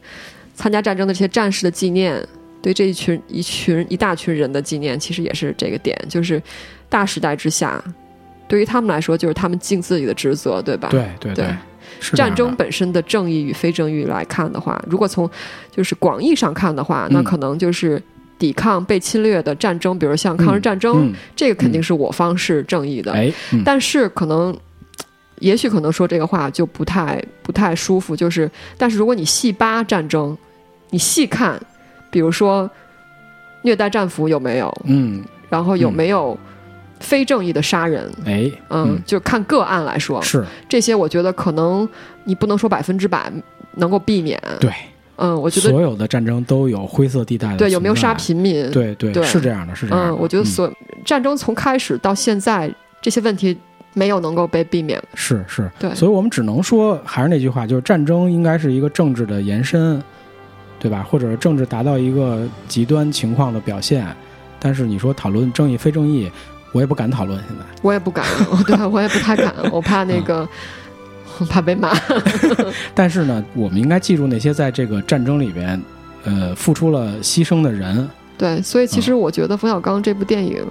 [0.55, 2.21] 参加战争的这些战士的纪念，
[2.61, 6.43] 对这一群一群一大群人的纪念，其实也是这个点，就是
[6.89, 7.83] 大时代之下，
[8.49, 10.89] 对于他们来说，就是他们尽自己的职责，对吧？
[10.91, 11.47] 对对对。
[11.47, 11.57] 是
[12.01, 15.29] 战争本身的正义与非正义来看的话，如果从
[15.71, 18.03] 就是广义上看的话，那可能就是
[18.39, 23.13] 抵抗被侵略的战争，比如像抗日战争，这个肯定是我方是正义的。
[23.13, 23.33] 哎，
[23.65, 24.57] 但是可能，
[25.39, 28.15] 也许可能说这个话就不太不太舒服。
[28.15, 30.37] 就是，但是如果你细扒战争，
[30.91, 31.61] 你细看，
[32.11, 32.69] 比如说
[33.63, 34.73] 虐待战俘有没有？
[34.85, 36.39] 嗯，然后有没有？
[37.05, 41.87] 非正义的杀人，哎，嗯，就看个案来说，是这些，我觉得可能
[42.25, 43.31] 你不能说百分之百
[43.75, 44.41] 能够避免。
[44.59, 44.73] 对，
[45.17, 47.59] 嗯，我觉得所有的战争都有灰色地带的。
[47.59, 48.71] 对，有没有杀平民？
[48.71, 50.09] 对对，是这样的，是这样。
[50.09, 50.73] 嗯，我觉得所
[51.05, 53.57] 战争从开始到现在，这些问题
[53.93, 55.01] 没有能够被避免。
[55.15, 60.03] 是是，对，所以我们只能说，还是那句话，就是战争应该是一个政治的延伸，
[60.79, 61.07] 对吧？
[61.09, 64.07] 或者是政治达到一个极端情况的表现。
[64.59, 66.31] 但是你说讨论正义非正义？
[66.75, 68.27] 我也不敢讨论，现在我也不敢，
[68.67, 70.47] 对我也不太敢， 我怕那个，
[71.49, 71.97] 怕被骂。
[72.93, 75.81] 但是呢，我们应该记住那些在这个战争里边，
[76.25, 78.11] 呃，付出了牺牲的人。
[78.37, 80.67] 对，所以其实我觉得冯小刚这部电影，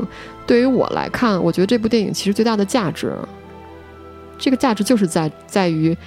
[0.46, 3.16] 对于我来看，我觉得这部电影其实最大的价值，
[4.38, 5.98] 这个价值就是在在于，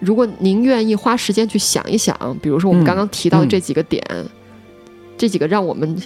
[0.00, 4.04] 如果您愿意花时间去想一想，比如说我们刚刚提到的这几个点，
[5.16, 5.96] 这几个让我们。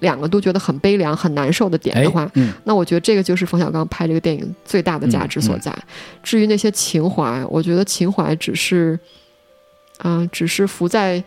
[0.00, 2.30] 两个都觉得很悲凉、很难受的点的话，
[2.64, 5.72] 那我觉得这个就是冯小刚拍这个电影最大的价值所在。
[6.22, 8.98] 至于那些情怀，我觉得情怀只是，
[9.98, 11.22] 啊，只是浮在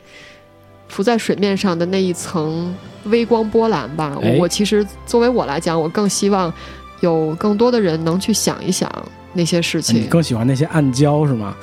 [0.87, 4.17] 浮在水面上的那一层微光波澜吧。
[4.37, 6.53] 我其实作为我来讲，我更希望
[7.01, 8.91] 有更多的人能去想一想
[9.33, 10.01] 那些事情。
[10.01, 11.55] 你更喜欢那些暗礁是吗？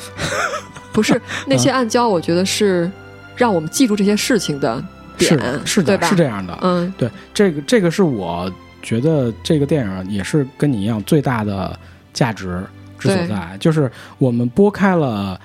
[0.93, 2.91] 不是，那些暗礁，我觉得是
[3.37, 4.85] 让我们记住这些事情的。
[5.21, 6.59] 是是的，是这样的。
[6.63, 8.51] 嗯，对，这个这个是我
[8.83, 11.79] 觉得这个电影也是跟你一样最大的
[12.13, 12.63] 价值
[12.99, 15.39] 之所在，就是我们拨开了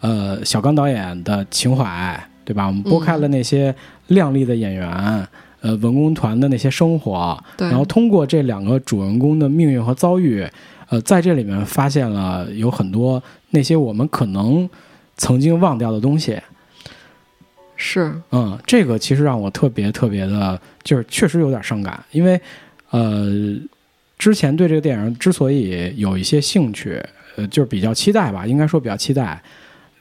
[0.00, 2.66] 呃小刚导演的情怀，对吧？
[2.66, 3.74] 我们拨开了那些
[4.08, 4.88] 靓丽的演员，
[5.60, 10.46] 呃文工团的那些生活，然后通过这两个主人公的命运和遭遇，
[10.88, 14.68] 呃在这里面发现了有很多那些我们可能
[15.16, 16.40] 曾经忘掉的东西。
[17.76, 22.40] 是，嗯，这个其实让我特别特别的，就是确实有点伤感，因为，
[22.90, 23.30] 呃，
[24.18, 26.98] 之前对这个电影之所以有一些兴趣，
[27.36, 29.42] 呃，就是比较期待吧，应该说比较期待，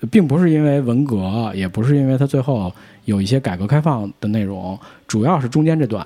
[0.10, 2.74] 并不是因为文革，也不是因为它最后
[3.04, 6.06] 有一些改革开放的内容，主要是中间这段，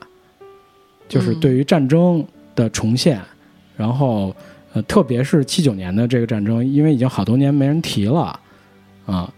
[1.08, 3.22] 就是对于战争的重现，
[3.78, 4.36] 然后，
[4.74, 8.40] 呃，特别是七九年的这个战争，因为已经好多年没人提了，
[9.06, 9.32] 啊。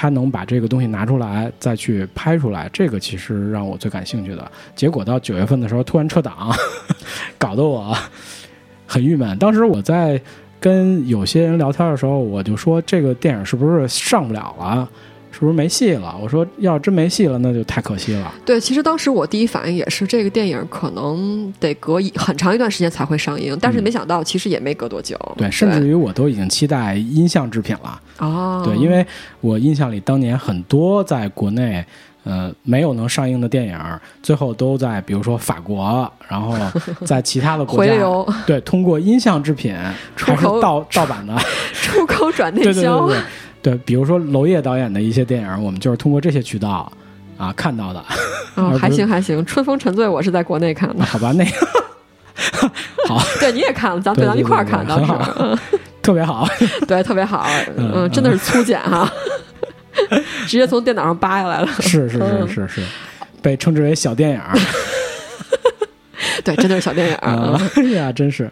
[0.00, 4.48] 他能把这个东西拿出来再去拍出来，这个其实让我最感兴趣的。
[4.76, 6.54] 结果到九月份的时候突然撤档，
[7.36, 7.92] 搞得我
[8.86, 9.36] 很郁闷。
[9.38, 10.20] 当时我在
[10.60, 14.88] 跟有些人聊天的时候，我就说这个电影是不是上不了了？
[15.30, 16.14] 是不是没戏了？
[16.20, 18.34] 我说要真没戏了，那就太可惜了。
[18.44, 23.56] 对，其实当时我第一反应也是，这个电影可能得隔一很长一段时间才会上映。
[23.60, 25.16] 但是没想到，其实也没隔多久。
[25.36, 28.00] 对，甚至于我都已经期待音像制品了。
[28.18, 29.06] 哦，对，因为
[29.40, 31.84] 我印象里当年很多在国内
[32.24, 33.78] 呃没有能上映的电影，
[34.22, 36.56] 最后都在比如说法国，然后
[37.04, 37.92] 在其他的国家，
[38.46, 39.76] 对，通过音像制品
[40.16, 41.36] 出口盗盗版的，
[41.72, 43.06] 出口转内销。
[43.06, 43.24] 对对对
[43.62, 43.74] 对。
[43.84, 46.90] 比如说娄烨导演的一些电影，我们就是通过这些渠道
[47.36, 48.04] 啊看到的。
[48.56, 51.04] 哦，还行还行，《春风沉醉》我是在国内看的。
[51.04, 51.50] 好吧，那个
[53.08, 55.58] 好， 对你也看了，咱对咱一块儿看的，很好，
[56.02, 56.46] 特别好，
[56.88, 57.46] 对，特别好，
[57.76, 59.08] 嗯，真的是粗剪哈，
[60.46, 61.68] 直接从电脑上扒下来了。
[61.80, 62.82] 是是是是是，
[63.40, 64.40] 被称之为小电影。
[66.44, 67.58] 对，真的是小电影啊！
[67.76, 68.50] 哎呀，真是，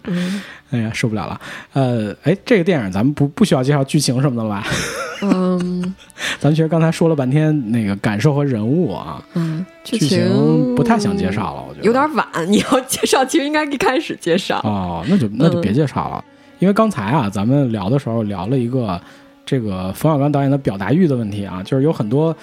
[0.71, 1.41] 哎呀，受不了了。
[1.73, 4.67] 呃，哎，这个电影咱们不不需要介绍剧情什么的了吧？
[5.23, 5.95] 嗯，
[6.39, 12.27] 咱们其实刚才说了半天那个感受和人物啊，嗯，剧情不太想介绍了，我觉得有点晚。
[12.49, 14.61] 你要介绍，其实应该一开始介绍。
[14.65, 16.25] 哦，那就那就别介绍了，
[16.59, 19.01] 因为刚才啊，咱们聊的时候聊了一个
[19.47, 22.37] 这个冯小刚导演的表达欲的问题啊，就是有很多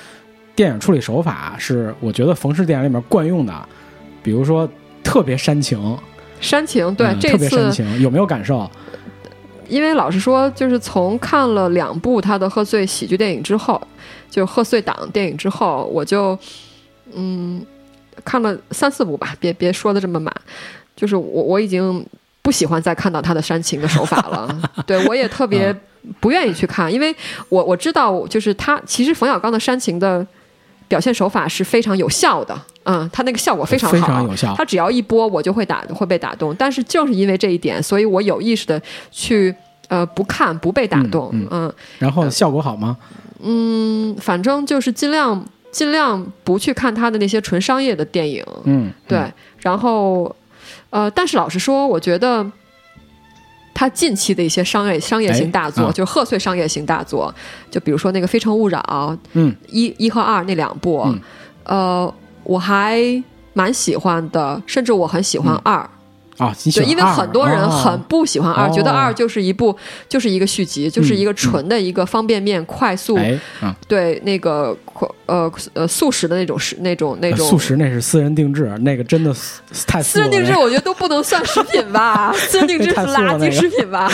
[0.55, 3.53] 电影处理手法是我觉得冯氏电影里面惯用的，
[4.23, 4.67] 比如说。
[5.03, 5.97] 特别煽情，
[6.39, 8.69] 煽情，对，特别煽情，有没有感受？
[9.69, 13.81] 因为老实说，就是从看了两部他的贺岁喜剧电影之后，
[14.29, 16.37] 就贺岁档电影之后，我就
[17.13, 17.65] 嗯
[18.23, 20.33] 看了三四部吧，别别说的这么满，
[20.95, 22.05] 就是我我已经
[22.41, 24.61] 不喜欢再看到他的煽情的手法了。
[24.85, 25.75] 对我也特别
[26.19, 27.15] 不愿意去看，因为
[27.49, 30.25] 我我知道，就是他其实冯小刚的煽情的
[30.87, 34.53] 表现手法是非常有效的，嗯，他那个效果非常好，非常有效。
[34.55, 36.55] 他只要一播，我就会打会被打动。
[36.55, 38.81] 但是就是因为这一点，所以我有意识的
[39.11, 39.53] 去
[39.87, 41.73] 呃不看不被打动，嗯嗯。
[41.99, 42.97] 然后效果好吗？
[43.41, 50.35] 嗯，反正就是尽量尽量不去看他的那些纯商业的电影，嗯，对，嗯然后
[50.89, 52.45] 呃，但是老实说，我觉得。
[53.73, 55.91] 他近期的一些商业商业型大作，哎啊。
[55.91, 57.33] 就贺岁商业型大作，
[57.71, 58.79] 就比如说那个《非诚勿扰》
[59.33, 59.55] 嗯。
[59.69, 61.19] 一一和二那两部，嗯。
[61.63, 62.13] 呃，
[62.43, 63.01] 我还
[63.53, 65.89] 蛮喜欢的，甚至我很喜欢二。
[66.37, 68.95] 啊，对，因为很多人哦很不喜欢二，觉得哦。
[68.95, 69.75] 二就是一部
[70.09, 71.35] 就是一个续集，就是一个嗯。
[71.35, 73.19] 纯的一个方便面、快速
[73.87, 74.75] 对那个
[75.25, 79.33] 呃呃速食的那种食那种那种呃素食那是私人定制，那个真的
[79.85, 84.09] 太私人定制，我觉得都不能算食品吧， 私人定制是垃圾食品吧。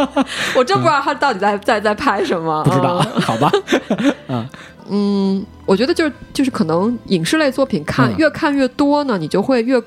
[0.54, 3.20] 我真不知道他到底在在在拍什么，不知道，嗯。
[3.20, 3.50] 好吧？
[4.28, 4.48] 嗯，
[5.66, 9.80] 我觉得就是就是可能影视类作品看、嗯越看越多呢，你就会越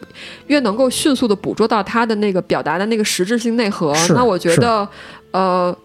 [0.47, 3.93] 越能够迅速的捕捉到它的那个表达的那个实质性内核。
[3.95, 4.87] 是那我觉得，
[5.31, 5.75] 呃，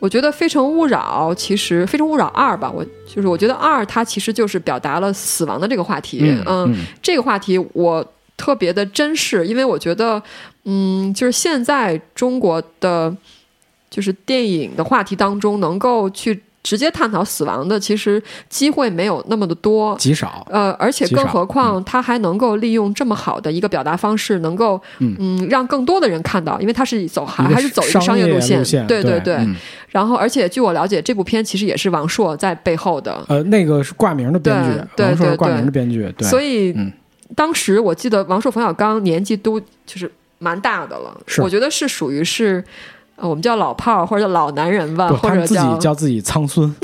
[0.00, 6.20] 我觉得《非诚勿扰》其实《非诚勿扰二》吧，我就是我觉得二它其实就是表达了死亡的这个话题。
[6.22, 8.04] 嗯嗯这个话题我
[8.36, 10.22] 特别的珍视，因为我觉得，
[10.64, 13.16] 嗯，就是现在中国的
[13.90, 19.96] 就是电影的话题当中，能够去直接探讨死亡的，其实机会没有那么的多。
[19.98, 25.48] 极少，呃，而且更何况，他还能够利用这么好的一个表达方式，能够嗯。
[25.48, 29.36] 让更多的人看到，因为他是走还还是走一个商业路线，对对对。
[29.36, 29.56] 嗯。
[29.88, 36.92] 然后，而且据我了解，这部片其实也是王朔在背后的，呃，那个是挂名的编剧，对对对王朔是挂名的编剧，对，所以、嗯。
[37.34, 42.64] 当时我记得王朔、冯小刚年纪都就是蛮大的了，我觉得是属于是，呃，
[43.20, 46.74] 我们叫老炮儿或者叫老男人吧，或者自己叫自己苍孙，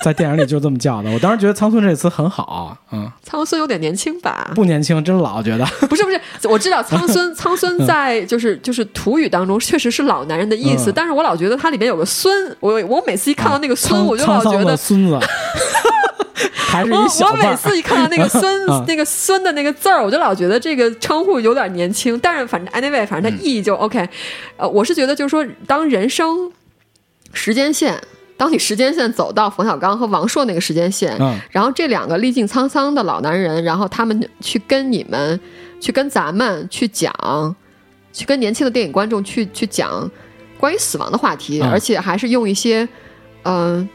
[0.00, 1.10] 在电影里就这么叫的。
[1.10, 4.50] 我当时觉得“苍孙”这个词很好，嗯，苍孙有点年轻吧？
[4.54, 14.76] 不年轻，真老，觉得不是不是，我知道苍孙苍孙在就是就是土语当中确实是老男人的意思，嗯但是我老觉得它里面有个孙，我我每次一看到那个孙，啊我就老觉得。
[14.76, 15.18] 孙子，
[16.52, 17.56] 还是我一小我每。
[17.56, 22.18] 次一看到那个孙、 啊那个孙的那个字儿，我就老觉得这个称呼有点年轻。
[22.20, 24.06] 但是反正 anyway，反正它意义就 OK。
[24.56, 26.52] 呃，我是觉得就是说，当人生
[27.32, 27.98] 时间线，
[28.36, 35.40] 当你时间线走到冯小刚和王朔那个时间线，嗯然后这两个历尽沧桑的老男人，然后他们去跟你们，
[35.80, 37.10] 去跟咱们去讲，
[38.12, 40.10] 去跟年轻的电影观众去去讲
[40.58, 42.86] 关于死亡的话题，嗯而且还是用一些
[43.44, 43.88] 嗯、呃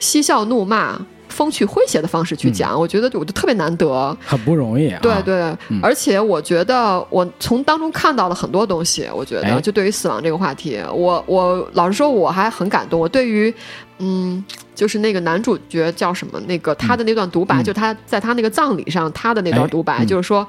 [0.00, 1.00] 嬉笑怒骂、
[1.32, 4.16] 风趣诙谐的方式去讲，我觉得我就特别难得。
[4.24, 5.00] 很不容易啊。
[5.02, 9.08] 对对，嗯而且我觉得我从当中看到了很多东西。
[9.12, 13.00] 我觉哎得，就对于死亡这个话题，我我老实说，我还很感动。
[13.00, 13.52] 我对于，
[13.98, 16.38] 嗯，就是那个男主角叫什么？
[16.46, 20.46] 那个他的那段独白，嗯就他在他那个葬礼上他的那段哎独白，嗯就是说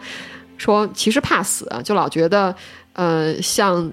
[0.58, 2.54] 说其实怕死，就老觉得
[2.94, 3.90] 呃像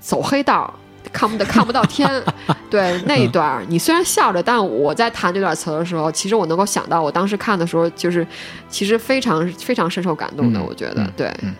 [0.00, 0.74] 走黑道。
[1.16, 2.06] 看不得看不到天，
[2.68, 8.26] 对那一段儿，你虽然笑着，但我在谈这段词的时候，其实我能够想到，我当时看的时候，就是
[8.68, 10.60] 其实非常非常深受感动的。
[10.60, 11.54] 嗯我觉得嗯，对，嗯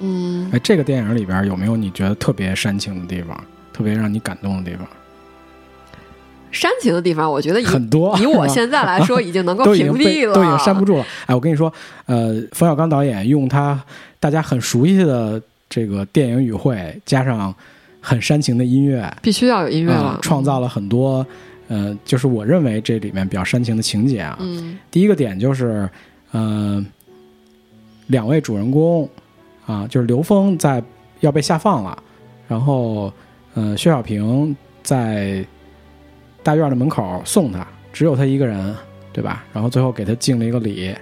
[0.00, 3.42] 嗯，哎，这个电影里边有没有你觉得特别煽情的地方，
[3.72, 4.86] 特别让你感动的地方？
[6.52, 11.06] 煽情的地方，我觉得很多，以我现在来说， 已经能够屏蔽了，被都已经删不住了。
[11.26, 11.72] 哎，我跟你说，
[12.06, 13.80] 呃，冯小刚导演用他
[14.18, 17.54] 大家很熟悉的这个电影语汇，加上
[18.00, 21.24] 很煽情的音乐，必须要有音乐了啊，创造了很多，
[21.68, 24.36] 呃，就是我认为这里面比较煽情的情节啊。
[24.40, 25.88] 嗯第一个点就是，
[26.32, 26.84] 呃，
[28.06, 29.08] 两位主人公
[29.66, 30.82] 啊，就是刘峰在
[31.20, 32.02] 要被下放了，
[32.48, 33.12] 然后
[33.54, 35.44] 呃，薛小平在
[36.42, 38.74] 大院的门口送他，只有他一个人，
[39.12, 39.44] 对吧？
[39.52, 40.94] 然后最后给他敬了一个礼，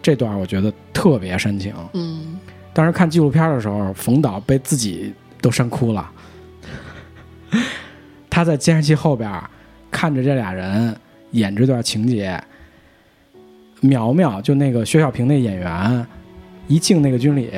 [0.00, 1.74] 这段我觉得特别煽情。
[1.94, 2.38] 嗯
[2.72, 6.10] 当时看纪录片的时候，冯导被自己都煽哭了。
[8.30, 9.30] 他在监视器后边
[9.90, 10.94] 看着这俩人
[11.30, 12.42] 演这段情节，
[13.80, 16.06] 苗苗就那个薛小平那演员
[16.66, 17.50] 一敬那个军礼，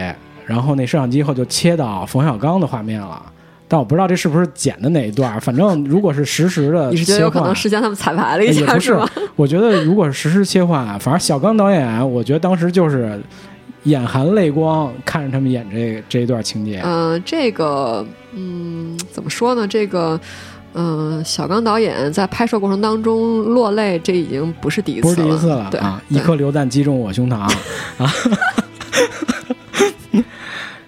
[0.44, 3.32] 然后那摄像机后就切到冯小刚的画面了。
[3.68, 9.08] 但我不知道这是不是剪的哪一段，反正如果是实时的你是觉得有可能，事先他们彩排了一下也不是吗？
[9.34, 13.20] 我觉得如果是实时切换，反正小刚导演，我觉得当时就是
[13.86, 16.80] 眼含泪光看着他们演这这一段情节。
[16.84, 19.66] 嗯，这个，嗯，怎么说呢？
[19.66, 20.20] 这个，
[20.74, 26.02] 嗯，小刚导演在拍摄过程当中落泪，这已经不是第一次了，不是第一次了对啊！
[26.08, 27.52] 一颗榴弹击中我胸膛啊！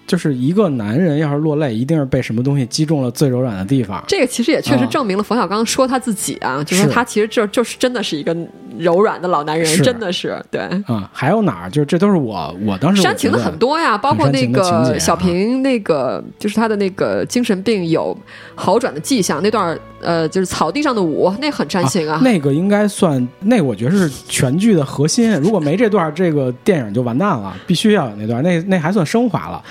[0.06, 4.02] 就是一个男人要是落泪，一定是被什么东西击中了最柔软的地方。
[4.08, 8.34] 这个其实也确实证明了冯小刚说他自己啊，就是说他其实这就是真的是一个
[8.78, 10.60] 柔软的老男人，真的是对。
[10.86, 11.70] 啊，还有哪儿？
[11.70, 18.16] 就是这都是我我当时煽情的很多呀，包括那个小平那个，就是他的那个精神病有
[18.54, 22.20] 好转的迹象那段，呃，就是草地上的舞，那很煽情啊。
[22.22, 25.30] 那个应该算，那我觉得是全剧的核心。
[25.40, 27.54] 如果没这段，这个电影就完蛋了。
[27.66, 29.62] 必须要有那段，那那还算升华了。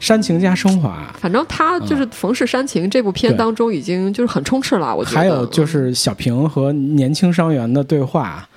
[0.00, 4.96] 煽情加升华，反正他就是《冯氏煽情》这部片当中已经就是很充斥了。
[4.96, 5.16] 我觉得。
[5.18, 8.48] 还有就是小平和年轻伤员的对话，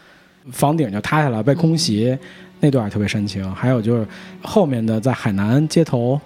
[0.53, 2.17] 房顶就塌下来被空袭
[2.61, 3.53] 那段特别煽情。
[3.53, 4.07] 还有就是
[4.41, 6.19] 后面的在海南街头，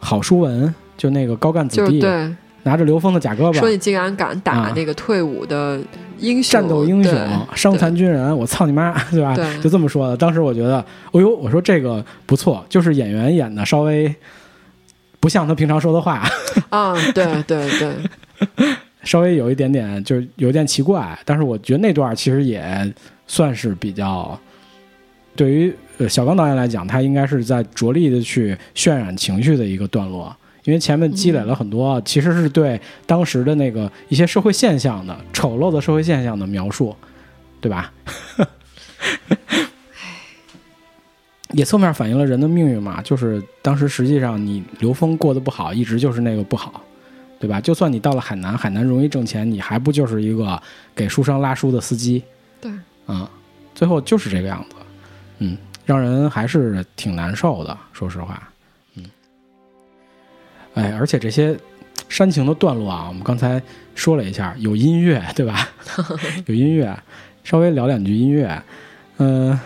[0.00, 5.80] 郝淑文就那个高干子弟，对，拿着刘峰的假胳膊，说你竟然敢打那个退伍的
[6.18, 9.36] 英雄，战斗英雄，伤残军人，我操你妈，对吧？
[9.62, 10.16] 就这么说的。
[10.16, 14.14] 当时我觉得，哦呦，我说这个不错，就是演员演的稍微
[15.20, 16.28] 不像他平常说的话
[16.70, 17.94] 啊，对对对，
[19.04, 21.18] 稍微有一点点，就是有点奇怪。
[21.24, 22.92] 但是我觉得那段其实也
[23.26, 24.38] 算是比较，
[25.36, 25.74] 对于
[26.08, 30.34] 小刚导演来讲，他应该是在着力的去渲染情绪的一个段落。
[30.64, 36.94] 因为前面积累了很多，其实是对当时的那个一些社会现象的丑陋的社会现象的描述，
[37.60, 37.92] 对吧？
[41.52, 46.82] 也侧面反映了人的命运嘛，就是当时实际上你刘峰过得不好，一直就是那个不好，
[47.38, 47.60] 对吧？
[47.60, 50.60] 就算你到了海南，海南容易挣钱，你还不就是一个
[50.96, 52.24] 给书生拉书的司机？
[52.60, 52.72] 对，
[53.06, 53.30] 啊，
[53.72, 54.76] 最后就是这个样子，
[55.38, 58.42] 嗯，让人还是挺难受的，说实话。
[60.74, 61.56] 哎，而且这些
[62.08, 63.60] 煽情的段落啊，我们刚才
[63.94, 65.68] 说了一下，有音乐，对吧？
[66.46, 66.96] 有音乐，
[67.42, 68.62] 稍微聊两句音乐。
[69.18, 69.58] 嗯，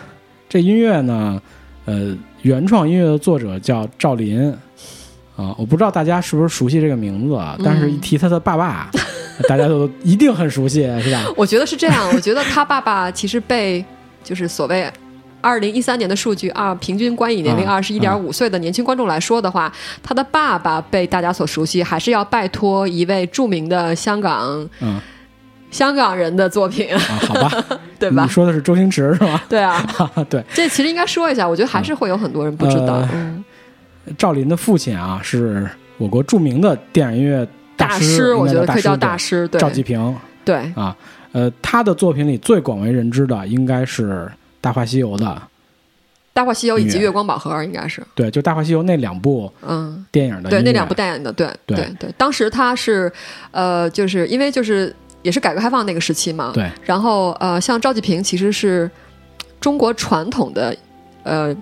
[0.49, 1.41] 这音乐呢，
[1.87, 4.51] 呃，原创音乐的作者叫赵林
[5.35, 8.91] 啊，我不知道大家是不是熟悉这个名字，但是一提他的爸爸，
[9.49, 11.25] 大家都一定很熟悉，是吧？
[11.37, 13.85] 我觉得是这样，我觉得他爸爸其实被
[14.23, 14.91] 就是所谓。
[15.41, 19.73] 二零一三年的数据啊，平均观影年龄二十一点五岁的年轻观众来说的话，
[20.03, 25.01] 他的爸爸被大家所熟悉，还是要拜托一位著名的香港嗯
[25.71, 26.99] 香港人的作品啊？
[26.99, 27.51] 好吧，
[28.01, 28.23] 对吧？
[28.25, 29.41] 你说的是周星驰是吗？
[29.49, 29.85] 对啊，
[30.31, 33.07] 对，这其实应该说一下，我觉得还是会有很多人不知道。
[33.13, 33.45] 嗯
[34.17, 35.69] 赵林的父亲啊，是
[35.99, 40.17] 我国著名的电影音乐大师，我觉得可以叫大师，对赵继平。
[40.47, 40.97] 对啊，
[41.33, 44.27] 呃，他的作品里最广为人知的应该是。
[44.61, 45.27] 《大话西游》的，
[46.33, 48.03] 《大话西游》以及《月光宝盒》应该是。
[48.15, 50.05] 对，就《大话西游》那两部嗯。
[50.11, 51.77] 电影的对那两部电影的对对。
[51.99, 53.13] 对，当时他是
[53.51, 58.91] 呃，就是因为就是也是改革开放那个时期嘛，对，然后呃，像赵继平其实是
[59.61, 60.77] 中国传统的
[61.23, 61.57] 呃。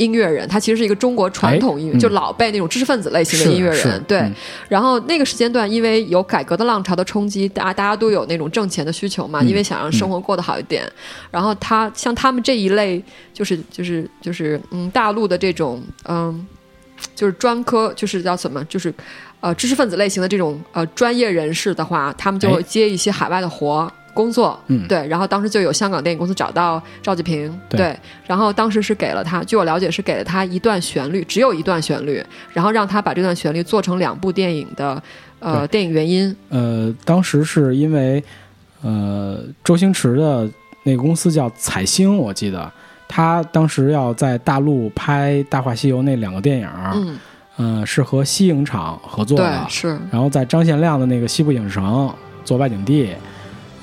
[0.00, 4.02] 音乐人，他其实是一个中国传统音乐，就老辈那种知识分子类型的音乐人。
[4.04, 4.32] 对，
[4.66, 10.90] 然后那个时间段，因为有改革的浪潮的冲击，大家大家都有那种挣钱的需求嘛，因为想让生活过得好一点。
[11.30, 13.02] 然后他像他们这一类，
[13.34, 16.46] 就是就是就是嗯，大陆的这种嗯，
[17.14, 18.92] 就是专科，就是叫什么，就是
[19.40, 23.92] 呃知识分子类型的这种呃专业人士的话，他们就会接一些海外的活。
[24.12, 27.96] 工作，嗯，对，然后当时就有香港电影公司找到赵继平，对，
[28.26, 35.02] 然后当时是给了他，据我了解是给了他一段旋律，只有一段旋律，然后让他把这段旋律做成两部电影的
[35.38, 36.34] 呃电影原因。
[36.48, 38.22] 呃，当时是因为
[38.82, 40.48] 呃周星驰的
[40.82, 42.70] 那个公司叫彩星，我记得
[43.08, 47.18] 他当时要在大陆拍《大话西游》那两个电影，嗯，
[47.58, 52.12] 嗯是和西影厂合作的，是，然后在张贤亮的那个西部影城
[52.44, 53.14] 做外景地。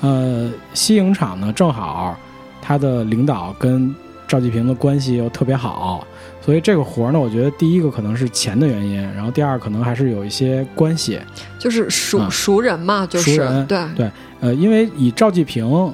[0.00, 2.16] 呃，西影厂呢，正好
[2.62, 3.94] 他的领导跟
[4.28, 6.06] 赵继平的关系又特别好，
[6.44, 11.18] 所以这个活儿呢，我觉得第一个可能是钱的原因，然后第二可能还是有一些关系，
[11.58, 13.82] 就是熟熟人嘛，就是熟人，对。
[13.96, 14.10] 对，
[14.40, 15.92] 呃，因为以赵继平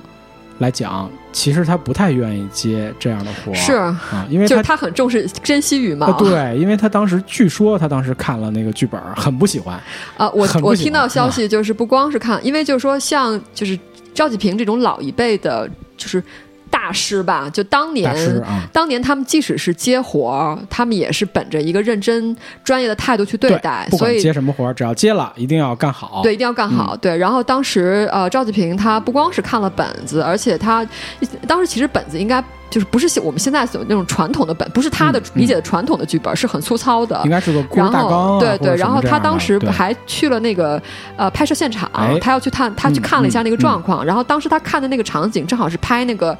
[0.58, 3.74] 来讲，其实他不太愿意接这样的活，是。
[3.74, 9.80] 啊，因为就是他很重视珍惜羽毛，对，因为他当时据说他当时看了那个剧本，很不喜欢
[10.16, 13.78] 啊，我我听到消息就是不光是看，因为就是说像就是。
[14.14, 16.22] 赵继平这种老一辈的，就是
[16.70, 17.50] 大师吧。
[17.52, 18.14] 就当年，
[18.72, 23.86] 当年他们即使是接活儿，他们也是本着一个认真、专业的态度去对待。
[23.90, 26.20] 所以接什么活儿，只要接了，一定要干好。
[26.22, 26.96] 对，一定要干好。
[26.96, 27.16] 对。
[27.16, 30.86] 然后当时，呃，赵继平他不光是看了本子，而且他
[31.46, 40.80] 当时其实本子应该就是不是我们现在所那种传统的本，不是他的理解的传统的剧本，是很粗糙的，应该是个故事然大纲啊，后对对，然后他当时还去了那个
[41.16, 46.36] 呃拍摄现场哎，他要去看，他去嗯看了一下那个嗯状况，然后当时他看的那个场景正好是拍那个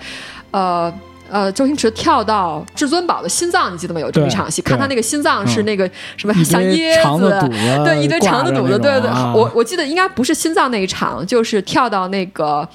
[0.51, 0.93] 呃。
[1.31, 3.99] 呃，周星驰跳到至尊宝的心脏，你记得吗？
[3.99, 4.11] 有？
[4.11, 7.49] 这么一场戏，看他那个心脏是嗯那个什么一像椰子
[7.83, 12.69] 对，一堆肠子肚子，对对我我记得应该不是心脏那一场，就是跳到那个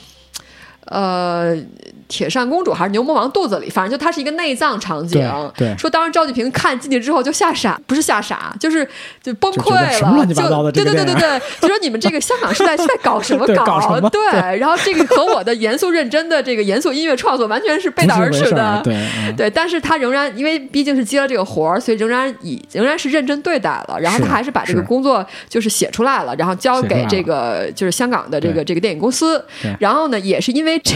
[0.85, 1.55] 呃
[2.09, 5.21] 铁扇公主还是牛魔王肚子里，反正就它是一个内脏场景。
[5.55, 5.77] 对对。
[5.77, 8.85] 说当时赵继平看进去之后就吓傻，不是吓傻，就是
[9.23, 14.09] 就崩溃了，就对对对对对，就说你们这个香港是在是在搞什么 对搞什么？
[14.09, 18.81] 对，然后这个和我的严肃认真的这个严肃音乐创作完全是背道而驰的。
[18.83, 19.35] 对、嗯。
[19.35, 23.97] 对，但是他仍然因为毕竟是接了这个活儿，所以仍然以仍然是认真对待了。
[23.99, 29.43] 然后是他还是把这个工作就是写出来了，然后交给这个就是香港的这个这个电影公司。
[29.79, 30.95] 然后呢，也是因为这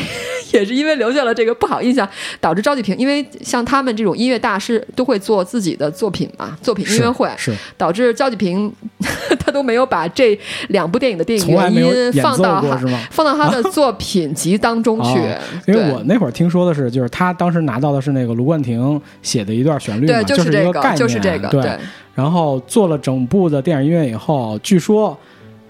[0.57, 2.07] 也是因为留下了这个不好印象，
[2.39, 8.71] 导致赵继平，因为像他们这种音乐大师都会做自己的作品嘛，作品音乐会，是是导致赵继平
[9.37, 10.39] 他都没有把这
[10.69, 12.63] 两部电影的电影原因放到？
[13.11, 15.37] 放到他的作品集当中去哦。
[15.67, 21.61] 因为我那会儿听说的是，就是他当时拿到的是那个卢冠廷写的一段旋律嘛，对，就是这个，一概念，就是这个，对。
[21.61, 21.77] 对
[22.15, 25.17] 然后做了整部的电影音乐以后，据说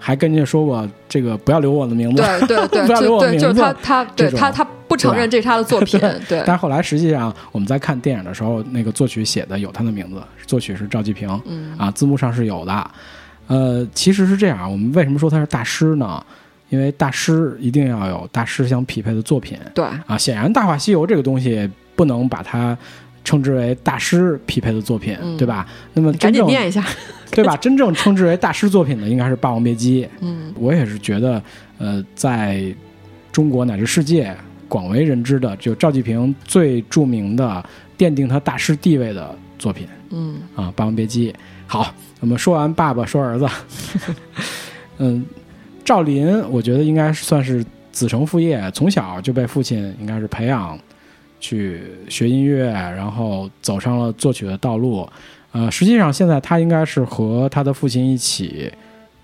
[0.04, 2.22] 还跟人家说过，这个不要留我的名字。
[2.22, 5.98] 对对对， 不要留我名字就是他他对他他不承认这是他的作品，
[6.28, 12.90] 对但是后来实际上我们在看电影的时候，那个作曲写的有他的名字，作曲是赵继平，嗯啊，字幕上是有的。
[13.46, 16.22] 呃，其实是这样，我们为什么说他是大师呢？
[16.68, 20.18] 因为大师一定要有大师相匹配的作品对啊。
[20.18, 22.76] 显然，《大话西游》这个东西不能把它
[23.24, 25.66] 称之为大师匹配的作品，嗯对吧？
[25.94, 26.84] 那么赶真正紧念一下，
[27.32, 27.56] 对吧？
[27.56, 30.04] 真正称之为大师作品的，应该是《霸王别姬》。
[30.20, 31.42] 嗯我也是觉得，
[31.78, 32.62] 呃，在
[33.32, 34.32] 中国乃至世界
[34.68, 37.64] 广为人知的，就赵继平最著名的
[37.98, 41.32] 奠定他大师地位的作品嗯啊，《霸王别姬》。
[41.66, 43.48] 好，我们说完爸爸，说儿子。
[44.98, 45.24] 嗯，
[45.84, 50.78] 赵林，我觉得应该算是子承父业，从小就被父亲应该是培养
[51.44, 55.06] 去学音乐，然后走上了作曲的道路。
[55.52, 58.72] 呃，实际上现在他应该是和他的父亲一起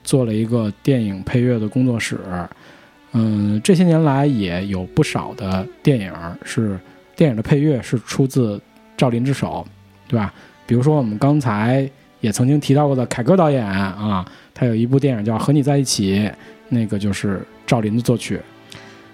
[0.04, 2.18] 做了一个电影配乐的工作室。
[3.12, 6.12] 嗯，这些年来也有不少的电影
[6.44, 6.78] 是
[7.16, 8.60] 电影的配乐是出自
[8.98, 9.66] 赵林之手，
[10.06, 10.30] 对吧？
[10.66, 11.88] 比如说我们刚才
[12.20, 16.18] 也曾经提到过的凯歌导演啊，他有一部电影叫《和你在一起》，
[16.68, 18.38] 那个就是赵林的作曲。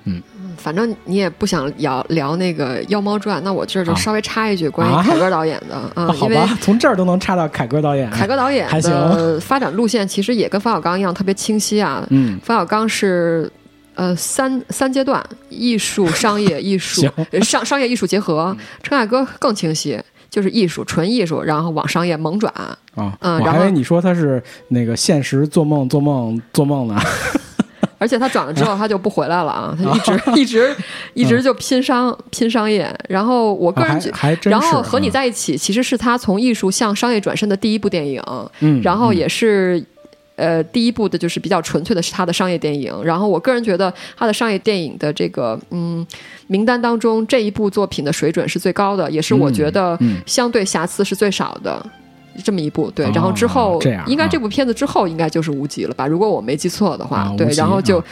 [0.04, 0.22] 嗯，
[0.56, 8.10] 反正你也不想聊聊那个《妖猫传》，那我这儿就啊稍微插一句关于啊凯歌导演的啊，因为好吧，从这儿都能插到凯歌导演。
[8.10, 12.06] 凯歌导演的发展路线其实也跟冯小刚一样特别清晰啊。
[12.10, 13.50] 嗯，冯小刚是
[13.94, 17.06] 呃三三阶段：艺术、商业、艺术
[17.42, 18.56] 商商业艺术结合。
[18.82, 20.00] 陈凯歌更清晰，
[20.30, 22.52] 就是艺术纯艺术，然后往商业猛转。
[22.52, 22.76] 啊，
[23.20, 26.98] 嗯然后我还以为你说他是那个现实做梦做梦做梦呢。
[27.98, 29.76] 而且他转了之后，他就不回来了啊！
[29.82, 30.76] 他一直 一直
[31.14, 32.94] 一直就拼商拼商业。
[33.08, 34.10] 然后我个人觉。
[34.44, 39.84] 然后和你嗯在一起，其实是他从艺术向商业转身的第一部电影，嗯，嗯然后也是。
[40.38, 46.06] 呃，第一部的就是比较纯粹的是他的商业电影，然后我个人觉得他的商业电影的这个嗯
[46.46, 51.82] 名单当中，这一部作品的水准是最高的，也是我觉得嗯相对瑕疵是最少的。
[52.44, 56.06] 这么一部对，哦然后之后、这样应该啊这部片子之后应该就是无极了吧？
[56.06, 58.04] 如果我没记错的话，对，然后就、啊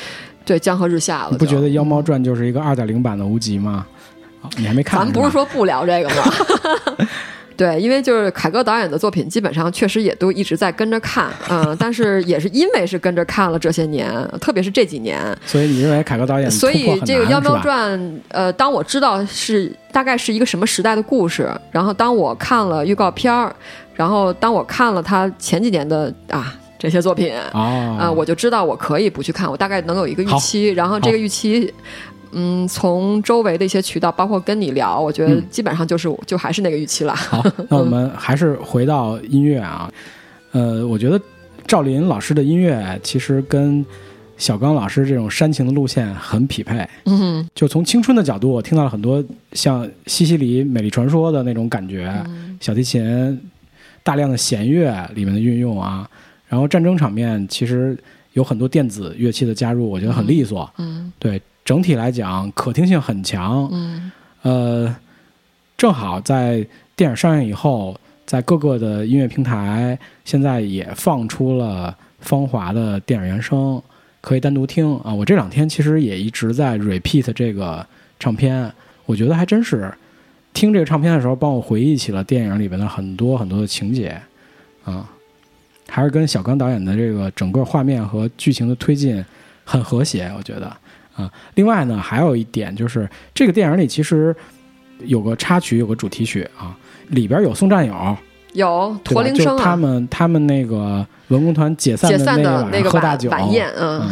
[0.46, 1.28] 对江河日下了。
[1.30, 3.86] 你不觉得《妖猫传》就是一个二点零版的无极吗？
[4.42, 4.98] 哦你还没看？
[5.00, 6.16] 咱们不是说不聊这个吗？
[7.56, 14.10] 对，因为就是凯歌导演的作品，基本上确实也都一直在跟着看，嗯，但是也是因为是跟着看了这些年，
[14.40, 17.98] 特别是这几年，所以你认为凯歌导演所以这个《妖猫传》，
[18.28, 23.54] 呃，当我知道是大概是一个什么时代的故事，然后当我看了预告片儿，
[23.94, 31.72] 然后当我看了他前几年的啊这些作品，哦，啊，我就知道我可以不去看，我大概能有一个预期，然后这个预期。
[32.34, 37.14] 嗯，从周围的一些渠道，包括跟你聊，我觉得嗯基本上就是、就还是那个预期了。
[37.14, 39.90] 好，那我们还是回到音乐啊。
[40.52, 41.20] 呃，我觉得
[41.66, 43.84] 赵林老师的音乐其实跟
[44.36, 46.86] 小刚老师这种煽情的路线很匹配。
[47.06, 53.40] 嗯就从青春的角度，我听到了很多像西西里美丽传说的那种感觉，嗯小提琴
[54.02, 56.08] 大量的弦乐里面的运用啊，
[56.48, 57.96] 然后战争场面其实
[58.32, 60.68] 有很多电子乐器的加入，我觉得很利索。
[60.78, 63.68] 嗯对整体来讲，可听性很强。
[63.72, 64.12] 嗯
[64.42, 64.94] 呃，
[65.76, 73.82] 正好在电影上映以后，在各个的音乐平台现在也放出了芳华的电影原声，
[74.20, 75.14] 可以单独听啊。
[75.14, 77.86] 我这两天其实也一直在 repeat 这个
[78.20, 78.70] 唱片，
[79.06, 79.92] 我觉得还真是
[80.52, 84.20] 听这个唱片的时候，帮我回忆起了电影里边的很多很多的情节
[84.84, 85.08] 啊，
[85.88, 89.24] 还是跟小刚导演的这个整个画面和剧情的推进
[89.64, 90.70] 很和谐，我觉得
[91.14, 91.30] 啊。
[91.54, 94.34] 另外呢，还有一点就是，这个电影里其实
[95.00, 96.76] 有个插曲，有个主题曲啊，
[97.08, 98.16] 里边有送战友，
[98.52, 104.10] 有驼铃声啊，就他们他们那个文工团解散的那晚上喝大酒，晚晚宴，嗯嗯，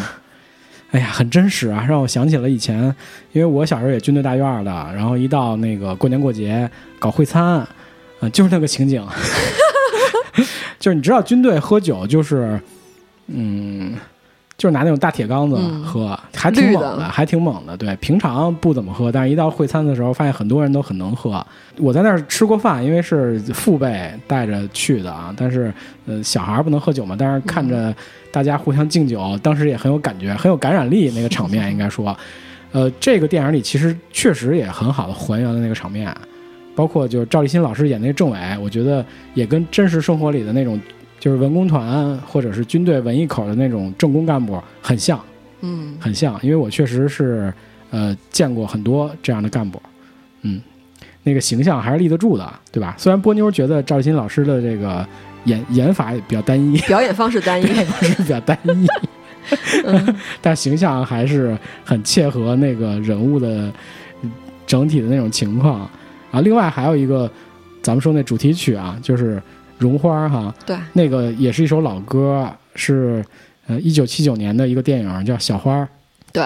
[0.93, 2.83] 哎呀，很真实啊，让我想起了以前，
[3.33, 6.69] 因为我小时候也军队大院的，然后一到那个过年过节
[6.99, 7.67] 搞会餐，
[8.21, 9.07] 嗯、就是那个情景，
[10.79, 12.61] 就是你知道军队喝酒就是，
[13.27, 13.95] 嗯。
[14.63, 17.77] 就是拿那种大铁缸子嗯喝，还挺猛的，还挺猛的。
[17.77, 21.45] 对，平常不怎么喝，但是一到会餐的时候，发现很多人都很能喝。
[21.79, 25.35] 我在那儿吃过饭，因为是父辈带着去的啊。
[25.37, 25.75] 但是，
[26.07, 27.93] 呃，小孩儿不能喝酒嘛，但是看着
[28.31, 31.11] 大家互相敬酒，当时也很有感觉，很有感染力。
[31.11, 32.17] 那个场面应该说，
[32.71, 36.17] 呃，这个电影里其实确实也很好的还原了那个场面，
[36.77, 40.81] 包括就是赵立新老师演那个政委，我觉得也跟真实生活里的那种
[41.23, 45.21] 就是文工团或者是军队文艺口的那种政工干部很像。
[45.61, 47.55] 嗯，很像，因为我确实是
[47.91, 49.81] 呃见过很多这样的干部，
[50.41, 50.61] 嗯，
[51.23, 52.97] 那个形象还是立得住的，对吧？
[52.99, 55.07] 虽然波妞觉得赵立新老师的这个
[55.45, 58.89] 演演法也比较单一， 表演方式单一， 表演方式比较单一，
[60.43, 63.73] 但形象还是很切合那个人物的
[64.67, 65.89] 整体的那种情况
[66.33, 66.41] 啊。
[66.41, 67.31] 另外还有一个，
[67.81, 69.37] 咱们说那主题曲啊，就是
[69.83, 73.25] 《绒花》哈，对，那个也是一首老歌，是
[73.67, 75.83] 呃一九七九年的一个电影叫《小花》。
[76.33, 76.45] 对。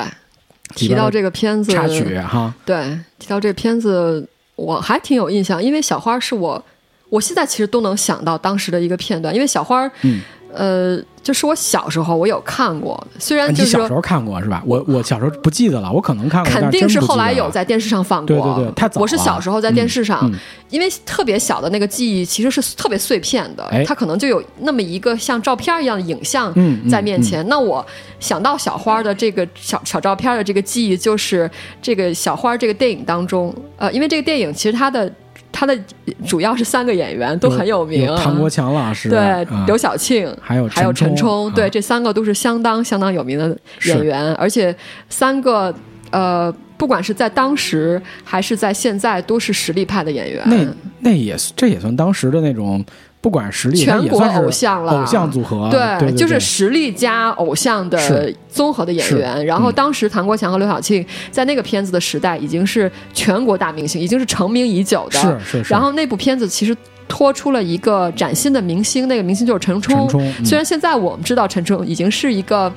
[0.74, 6.60] 提到这个片子插曲哈，对，提到这个片子，我还挺有印象，因为小花是我，
[7.08, 10.20] 我现在其实都能想到当时的一个片段，因为小花，嗯，
[10.56, 14.62] 呃，就是我小时候我有看过，虽然你就是说小时候看过是吧？
[14.66, 20.38] 我我小时候不记得了，我可能看过，肯定是后来有在电视上放过，对对对太早了我是小时候在电视上，嗯嗯
[20.70, 26.52] 因为特别小的那个记忆其实是特别碎片的，哎它可能就有那么一个像照片一样的影像
[26.88, 27.46] 在面前。
[27.48, 27.84] 那我
[28.18, 31.48] 想到小花的这个小小照片的这个记忆，就是
[31.82, 35.12] 这个小花这个电影当中，呃，因为这个电影其实它的
[35.58, 35.74] 它的
[36.26, 39.64] 主要是三个演员都很有名，有唐国强老师，对，啊。
[39.66, 41.68] 刘晓庆，还有还有陈陈冲冲，对，啊。
[41.70, 43.56] 这三个都是相当相当有名的
[43.86, 44.76] 演员，而且
[45.08, 45.74] 三个
[46.10, 50.42] 呃，不管是在当时还是在现在，都是实力派的演员。
[50.44, 52.84] 那那也这也算当时的那种，
[53.26, 59.44] 不管实力，全国偶像了偶像组合，对对，就是实力加偶像的综合的演员。
[59.44, 65.18] 然后嗯当时唐国强和刘晓庆在那个片子的时代已经是全国大明星，已经是成名已久的。
[65.18, 66.76] 是是是，然后那部片子其实
[67.08, 70.06] 拖出了一个崭新的明星，那个明星就是陈冲。
[70.06, 72.72] 陈冲，嗯虽然现在我们知道陈冲已经是一个。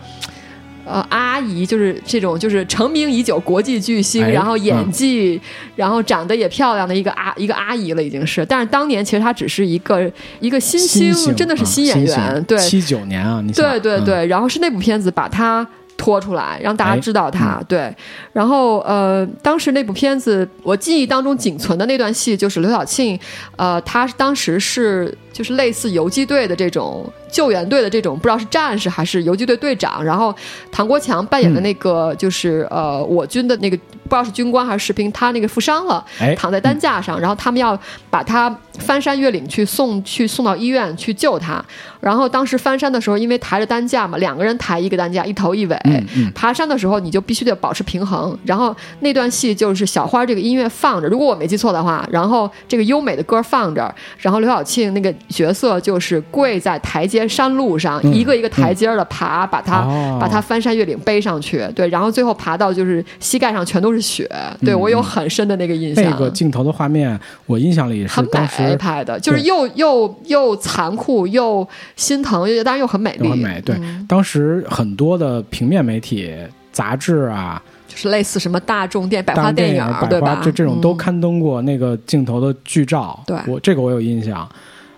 [0.89, 5.39] 呃，阿姨就是这种，就是成名已久、国际巨星，哎然后演技，
[5.75, 8.45] 然后长得也漂亮的一个阿一个阿姨了，已经是。
[8.45, 14.25] 但是当年其实她只是一个一个新星，星真的是啊新演员，星对七九年啊，你对对对。
[14.25, 17.61] 然后是那部片子把她拖出来，让大家哎知道她。
[17.67, 17.93] 对，
[18.33, 23.19] 然后呃，当时那部片子我记忆当中仅存的那段戏就是刘晓庆，
[23.57, 30.03] 呃，她当时是就是类似游击队的这种救援队的这种，不知道是战士还是游击队队长。
[30.03, 30.35] 然后
[30.69, 37.79] 唐国强扮演的那个就是、呃我军的那个不知道是军官还是士兵，他那个负伤了，哎，躺在担架上，然后他们要
[38.09, 41.63] 把他翻山越岭去送去送到医院去救他。
[42.01, 45.75] 然后当时翻山的时候，因为抬着担架嘛，两个人抬一个担架，一头一尾。
[45.85, 48.37] 嗯嗯，爬山的时候，你就必须得保持平衡。
[48.43, 61.65] 然后那段戏就是小花这个音乐放着，如果我没记错的话，然后这个优美的歌放着，然后刘晓庆那个角色就是跪在台阶山路上，嗯一个一个台阶的爬，把它、哦把它翻山越岭背上去。
[61.75, 64.29] 对，然后最后爬到就是膝盖上全都是雪。
[64.65, 66.03] 对、我有很深的那个印象。
[66.03, 73.61] 嗯那个镜头的画面，我印象里是很当时美拍的，就是又又又残酷又心疼，又当然又很美丽，都很美。
[73.61, 76.35] 对，嗯当时很多的平面媒体、
[76.71, 80.27] 杂志啊、就是类似什么大众电百花电影、对吧？
[80.27, 83.21] 百花这这种都嗯刊登过那个镜头的剧照。
[83.27, 84.49] 对我这个我有印象。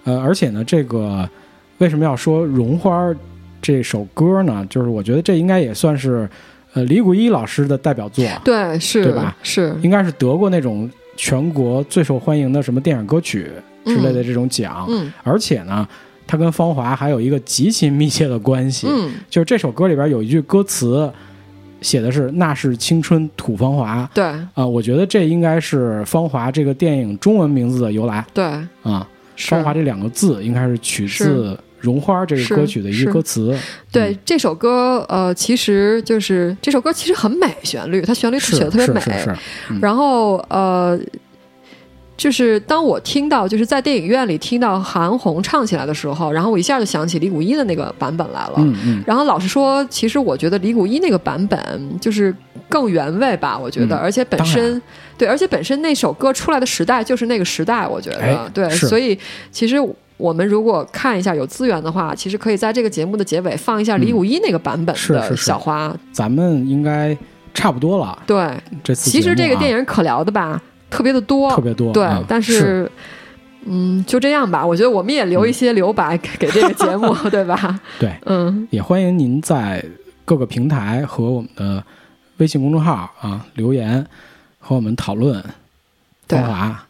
[0.04, 1.28] 呃，而且呢，这个
[1.78, 3.10] 为什么要说《绒花》
[3.62, 4.66] 这首歌呢？
[4.70, 6.28] 就是我觉得这应该也算是
[6.74, 13.52] 呃李谷一老师的代表作，对，是对吧是应该是得过那种全国最受欢迎的什么电影歌曲
[13.86, 14.86] 之类的这种奖。
[14.90, 15.88] 嗯而且呢，
[16.26, 18.88] 它跟芳华还有一个极其密切的关系。
[18.90, 21.12] 嗯，就是这首歌里边有一句歌词，
[21.82, 24.24] 写的是“那是青春土芳华”对
[24.54, 28.44] 啊、我觉得这应该是芳华这个电影中文名字的由来对
[28.82, 29.08] 啊。
[29.12, 33.58] 是芳华这两个字应该是取自《绒花》这个歌曲的一个歌词。
[33.92, 39.26] 对这首歌，呃，其实就是这首歌其实很美，旋律它旋律写的特别美，
[39.82, 41.00] 然后呃。
[42.18, 48.64] 就是当我听到就是在电影院里听到韩红唱起来的时候，然后我一下就想起李谷一的那个版本来了。
[49.08, 51.60] 然后老实说，其实我觉得李谷一那个版本
[52.00, 52.36] 就是
[52.70, 54.80] 更原味吧，我觉得，嗯而且本身
[55.22, 59.18] 对，而且本身那首歌出来的时代就是那个时代，我觉得、哎对，所以
[59.52, 59.78] 其实。
[60.18, 65.92] 我们如果看一下有资源的话，其实可以在这个节目的结尾放一下李谷一那个版本的是是是小花。
[66.12, 67.18] 咱们应该
[67.56, 68.22] 差不多了。
[68.28, 68.48] 对，
[68.84, 70.62] 这次其实这个电影影可聊的吧，
[70.92, 72.88] 特别的多，特别多，对，嗯但是。
[73.66, 74.64] 嗯，就这样吧。
[74.64, 77.80] 我觉得我们也留一些留白给给这个节目， 对吧？
[78.00, 79.84] 对，嗯，也欢迎您在
[80.26, 81.84] 各个平台和我们的
[82.38, 84.06] 微信公众号啊留言，
[84.62, 85.44] 和我们讨论
[86.28, 86.40] 对。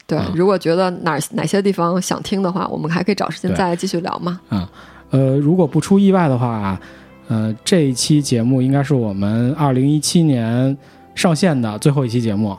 [0.05, 0.19] 对。
[0.19, 4.39] 嗯如果觉得哪哪些地方想听的话，我们还可以找时间对再继续聊嘛。
[4.49, 4.67] 嗯，
[5.09, 6.79] 呃，如果不出意外的话，
[7.29, 10.77] 呃，这一期节目应该是我们二零一七年
[11.15, 12.55] 上线的最后一期节目。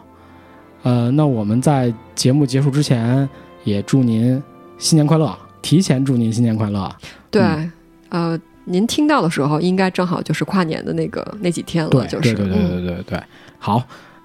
[0.83, 3.29] 呃，那我们在节目结束之前，
[3.65, 4.43] 也祝您
[4.79, 6.91] 新年快乐，提前祝您新年快乐。
[7.31, 7.73] 对，嗯
[8.09, 13.23] 呃，您听到的时候，应该正好就是跨年的那个那几天了，就是对对对嗯对对对。
[13.59, 13.83] 好，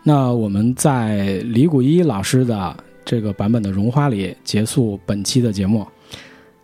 [0.07, 2.73] 那我们在李谷一老师的
[3.03, 5.85] 这个版本的《绒花》里结束本期的节目。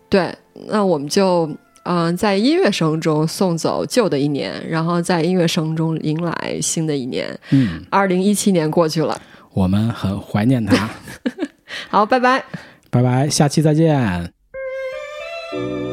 [0.08, 0.34] 对，
[0.66, 1.46] 那我们就
[1.82, 7.38] 嗯、呃在音乐声中送走旧的一年，然后在音乐声中迎来新的一年。
[7.50, 9.20] 嗯，二零一七年过去了，
[9.52, 10.88] 我们很怀念他。
[11.90, 12.42] 好，拜拜。
[12.88, 14.32] 拜拜，下期再见。